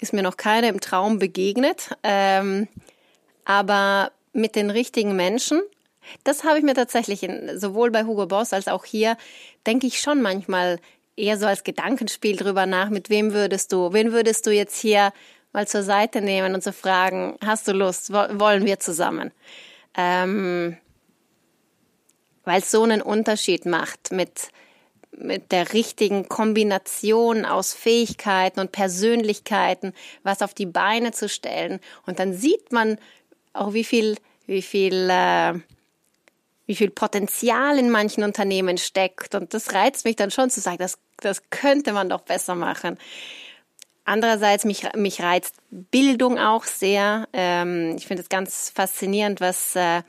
ist 0.00 0.12
mir 0.12 0.22
noch 0.22 0.36
keine 0.36 0.68
im 0.68 0.80
Traum 0.80 1.18
begegnet. 1.18 1.90
Ähm, 2.02 2.68
aber 3.44 4.12
mit 4.32 4.54
den 4.56 4.70
richtigen 4.70 5.16
Menschen, 5.16 5.60
das 6.22 6.44
habe 6.44 6.58
ich 6.58 6.64
mir 6.64 6.74
tatsächlich 6.74 7.22
in, 7.22 7.58
sowohl 7.58 7.90
bei 7.90 8.04
Hugo 8.04 8.26
Boss 8.26 8.52
als 8.52 8.68
auch 8.68 8.84
hier, 8.84 9.16
denke 9.66 9.86
ich 9.86 10.00
schon 10.00 10.22
manchmal 10.22 10.78
eher 11.16 11.38
so 11.38 11.46
als 11.46 11.64
Gedankenspiel 11.64 12.36
drüber 12.36 12.66
nach, 12.66 12.90
mit 12.90 13.10
wem 13.10 13.32
würdest 13.32 13.72
du, 13.72 13.92
wen 13.92 14.12
würdest 14.12 14.46
du 14.46 14.50
jetzt 14.50 14.80
hier 14.80 15.12
mal 15.52 15.66
zur 15.68 15.82
Seite 15.82 16.20
nehmen 16.20 16.54
und 16.54 16.62
zu 16.62 16.72
fragen, 16.72 17.36
hast 17.44 17.68
du 17.68 17.72
Lust, 17.72 18.12
wollen 18.12 18.66
wir 18.66 18.80
zusammen? 18.80 19.30
Ähm, 19.96 20.76
weil 22.44 22.60
es 22.60 22.70
so 22.70 22.82
einen 22.82 23.02
Unterschied 23.02 23.66
macht 23.66 24.12
mit, 24.12 24.50
mit 25.16 25.52
der 25.52 25.72
richtigen 25.72 26.28
Kombination 26.28 27.44
aus 27.44 27.74
Fähigkeiten 27.74 28.60
und 28.60 28.72
Persönlichkeiten, 28.72 29.92
was 30.22 30.42
auf 30.42 30.54
die 30.54 30.66
Beine 30.66 31.12
zu 31.12 31.28
stellen. 31.28 31.80
Und 32.06 32.18
dann 32.18 32.34
sieht 32.34 32.72
man 32.72 32.98
auch, 33.52 33.72
wie 33.72 33.84
viel, 33.84 34.16
wie 34.46 34.62
viel, 34.62 35.08
äh, 35.10 35.54
wie 36.66 36.74
viel 36.74 36.90
Potenzial 36.90 37.78
in 37.78 37.90
manchen 37.90 38.24
Unternehmen 38.24 38.78
steckt. 38.78 39.34
Und 39.34 39.54
das 39.54 39.72
reizt 39.72 40.04
mich 40.04 40.16
dann 40.16 40.30
schon 40.30 40.50
zu 40.50 40.60
sagen, 40.60 40.78
das, 40.78 40.98
das 41.18 41.42
könnte 41.50 41.92
man 41.92 42.08
doch 42.08 42.22
besser 42.22 42.54
machen. 42.54 42.98
Andererseits 44.04 44.64
mich, 44.64 44.86
mich 44.94 45.22
reizt 45.22 45.54
Bildung 45.70 46.38
auch 46.38 46.64
sehr. 46.64 47.26
Ähm, 47.32 47.96
ich 47.96 48.06
finde 48.06 48.22
es 48.22 48.28
ganz 48.28 48.70
faszinierend, 48.74 49.40
was, 49.40 49.74
äh, 49.76 50.02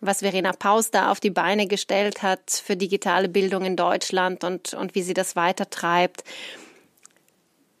was 0.00 0.18
Verena 0.20 0.52
Paus 0.52 0.90
da 0.90 1.10
auf 1.10 1.18
die 1.18 1.30
Beine 1.30 1.66
gestellt 1.66 2.22
hat 2.22 2.62
für 2.64 2.76
digitale 2.76 3.28
Bildung 3.28 3.64
in 3.64 3.76
Deutschland 3.76 4.44
und, 4.44 4.74
und 4.74 4.94
wie 4.94 5.02
sie 5.02 5.14
das 5.14 5.34
weitertreibt. 5.34 6.24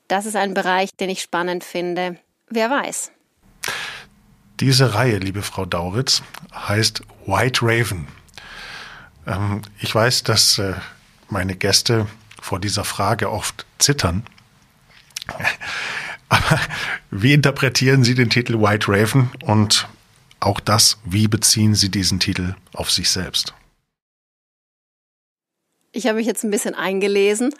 Das 0.08 0.24
ist 0.24 0.36
ein 0.36 0.54
Bereich, 0.54 0.90
den 0.98 1.10
ich 1.10 1.20
spannend 1.20 1.64
finde. 1.64 2.16
Wer 2.48 2.70
weiß. 2.70 3.12
Diese 4.60 4.94
Reihe, 4.94 5.18
liebe 5.18 5.42
Frau 5.42 5.66
Dauritz, 5.66 6.22
heißt 6.54 7.02
White 7.26 7.60
Raven. 7.62 8.08
Ähm, 9.26 9.60
ich 9.80 9.94
weiß, 9.94 10.22
dass 10.22 10.58
äh, 10.58 10.72
meine 11.28 11.56
Gäste 11.56 12.06
vor 12.40 12.58
dieser 12.58 12.84
Frage 12.84 13.30
oft 13.30 13.66
zittern 13.78 14.24
aber 16.28 16.60
wie 17.10 17.32
interpretieren 17.32 18.04
Sie 18.04 18.14
den 18.14 18.30
Titel 18.30 18.60
White 18.60 18.86
Raven 18.88 19.30
und 19.42 19.88
auch 20.40 20.60
das, 20.60 20.98
wie 21.04 21.28
beziehen 21.28 21.74
Sie 21.74 21.90
diesen 21.90 22.20
Titel 22.20 22.54
auf 22.72 22.90
sich 22.90 23.10
selbst? 23.10 23.54
Ich 25.92 26.06
habe 26.06 26.16
mich 26.18 26.26
jetzt 26.26 26.44
ein 26.44 26.50
bisschen 26.50 26.74
eingelesen. 26.74 27.54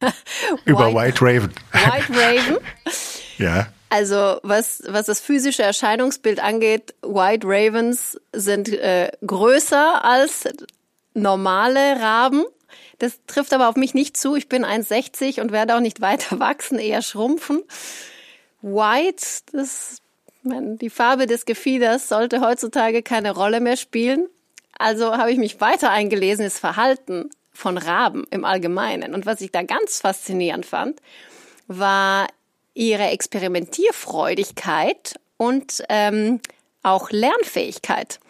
Über 0.64 0.94
White, 0.94 1.20
White 1.20 1.24
Raven. 1.24 1.54
White 1.72 2.12
Raven. 2.12 2.58
ja. 3.38 3.66
Also 3.88 4.38
was, 4.44 4.82
was 4.86 5.06
das 5.06 5.20
physische 5.20 5.64
Erscheinungsbild 5.64 6.38
angeht, 6.38 6.94
White 7.02 7.46
Ravens 7.46 8.20
sind 8.32 8.68
äh, 8.68 9.10
größer 9.26 10.04
als 10.04 10.44
normale 11.14 12.00
Raben. 12.00 12.44
Das 12.98 13.20
trifft 13.26 13.52
aber 13.52 13.68
auf 13.68 13.76
mich 13.76 13.94
nicht 13.94 14.16
zu. 14.16 14.36
Ich 14.36 14.48
bin 14.48 14.64
1,60 14.64 15.40
und 15.40 15.52
werde 15.52 15.76
auch 15.76 15.80
nicht 15.80 16.00
weiter 16.00 16.40
wachsen, 16.40 16.78
eher 16.78 17.02
schrumpfen. 17.02 17.62
White, 18.62 19.24
das, 19.52 19.98
die 20.42 20.90
Farbe 20.90 21.26
des 21.26 21.44
Gefieders 21.44 22.08
sollte 22.08 22.40
heutzutage 22.40 23.02
keine 23.02 23.32
Rolle 23.32 23.60
mehr 23.60 23.76
spielen. 23.76 24.26
Also 24.78 25.16
habe 25.16 25.32
ich 25.32 25.38
mich 25.38 25.60
weiter 25.60 25.90
eingelesen, 25.90 26.44
das 26.44 26.58
Verhalten 26.58 27.30
von 27.52 27.76
Raben 27.76 28.24
im 28.30 28.44
Allgemeinen. 28.44 29.14
Und 29.14 29.26
was 29.26 29.40
ich 29.40 29.52
da 29.52 29.62
ganz 29.62 30.00
faszinierend 30.00 30.64
fand, 30.64 31.00
war 31.66 32.28
ihre 32.74 33.08
Experimentierfreudigkeit 33.08 35.14
und 35.36 35.82
ähm, 35.88 36.40
auch 36.82 37.10
Lernfähigkeit. 37.10 38.20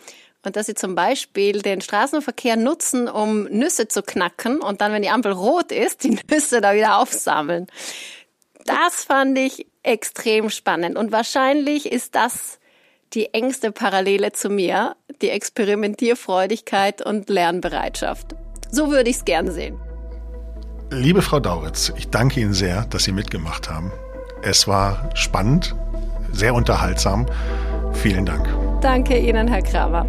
Und 0.44 0.56
dass 0.56 0.66
sie 0.66 0.74
zum 0.74 0.94
Beispiel 0.94 1.60
den 1.60 1.82
Straßenverkehr 1.82 2.56
nutzen, 2.56 3.08
um 3.08 3.44
Nüsse 3.44 3.88
zu 3.88 4.02
knacken 4.02 4.60
und 4.60 4.80
dann, 4.80 4.92
wenn 4.92 5.02
die 5.02 5.10
Ampel 5.10 5.32
rot 5.32 5.70
ist, 5.70 6.04
die 6.04 6.18
Nüsse 6.30 6.60
da 6.60 6.74
wieder 6.74 6.98
aufsammeln. 6.98 7.66
Das 8.64 9.04
fand 9.04 9.38
ich 9.38 9.66
extrem 9.82 10.50
spannend. 10.50 10.96
Und 10.96 11.12
wahrscheinlich 11.12 11.90
ist 11.90 12.14
das 12.14 12.58
die 13.12 13.34
engste 13.34 13.72
Parallele 13.72 14.32
zu 14.32 14.48
mir, 14.48 14.96
die 15.20 15.30
Experimentierfreudigkeit 15.30 17.04
und 17.04 17.28
Lernbereitschaft. 17.28 18.36
So 18.70 18.90
würde 18.90 19.10
ich 19.10 19.16
es 19.16 19.24
gern 19.24 19.50
sehen. 19.50 19.78
Liebe 20.90 21.22
Frau 21.22 21.40
Dauritz, 21.40 21.92
ich 21.96 22.08
danke 22.08 22.40
Ihnen 22.40 22.52
sehr, 22.52 22.84
dass 22.86 23.04
Sie 23.04 23.12
mitgemacht 23.12 23.68
haben. 23.68 23.92
Es 24.42 24.66
war 24.66 25.10
spannend, 25.14 25.74
sehr 26.32 26.54
unterhaltsam. 26.54 27.26
Vielen 27.92 28.26
Dank. 28.26 28.48
Danke 28.80 29.18
Ihnen, 29.18 29.48
Herr 29.48 29.62
Kramer. 29.62 30.08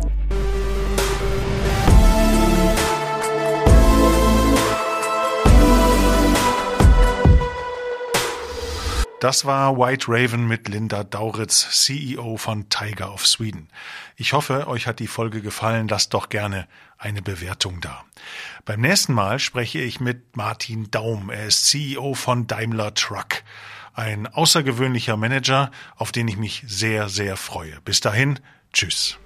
Das 9.21 9.45
war 9.45 9.77
White 9.77 10.07
Raven 10.07 10.47
mit 10.47 10.67
Linda 10.67 11.03
Dauritz, 11.03 11.85
CEO 11.85 12.37
von 12.37 12.69
Tiger 12.69 13.13
of 13.13 13.27
Sweden. 13.27 13.67
Ich 14.15 14.33
hoffe, 14.33 14.67
euch 14.67 14.87
hat 14.87 14.97
die 14.97 15.05
Folge 15.05 15.43
gefallen. 15.43 15.87
Lasst 15.87 16.15
doch 16.15 16.29
gerne 16.29 16.67
eine 16.97 17.21
Bewertung 17.21 17.81
da. 17.81 18.03
Beim 18.65 18.81
nächsten 18.81 19.13
Mal 19.13 19.37
spreche 19.37 19.77
ich 19.77 19.99
mit 19.99 20.35
Martin 20.35 20.89
Daum. 20.89 21.29
Er 21.29 21.45
ist 21.45 21.67
CEO 21.67 22.15
von 22.15 22.47
Daimler 22.47 22.95
Truck. 22.95 23.43
Ein 23.93 24.25
außergewöhnlicher 24.25 25.17
Manager, 25.17 25.69
auf 25.97 26.11
den 26.11 26.27
ich 26.27 26.37
mich 26.37 26.63
sehr, 26.65 27.07
sehr 27.07 27.37
freue. 27.37 27.79
Bis 27.81 27.99
dahin, 27.99 28.39
tschüss. 28.73 29.19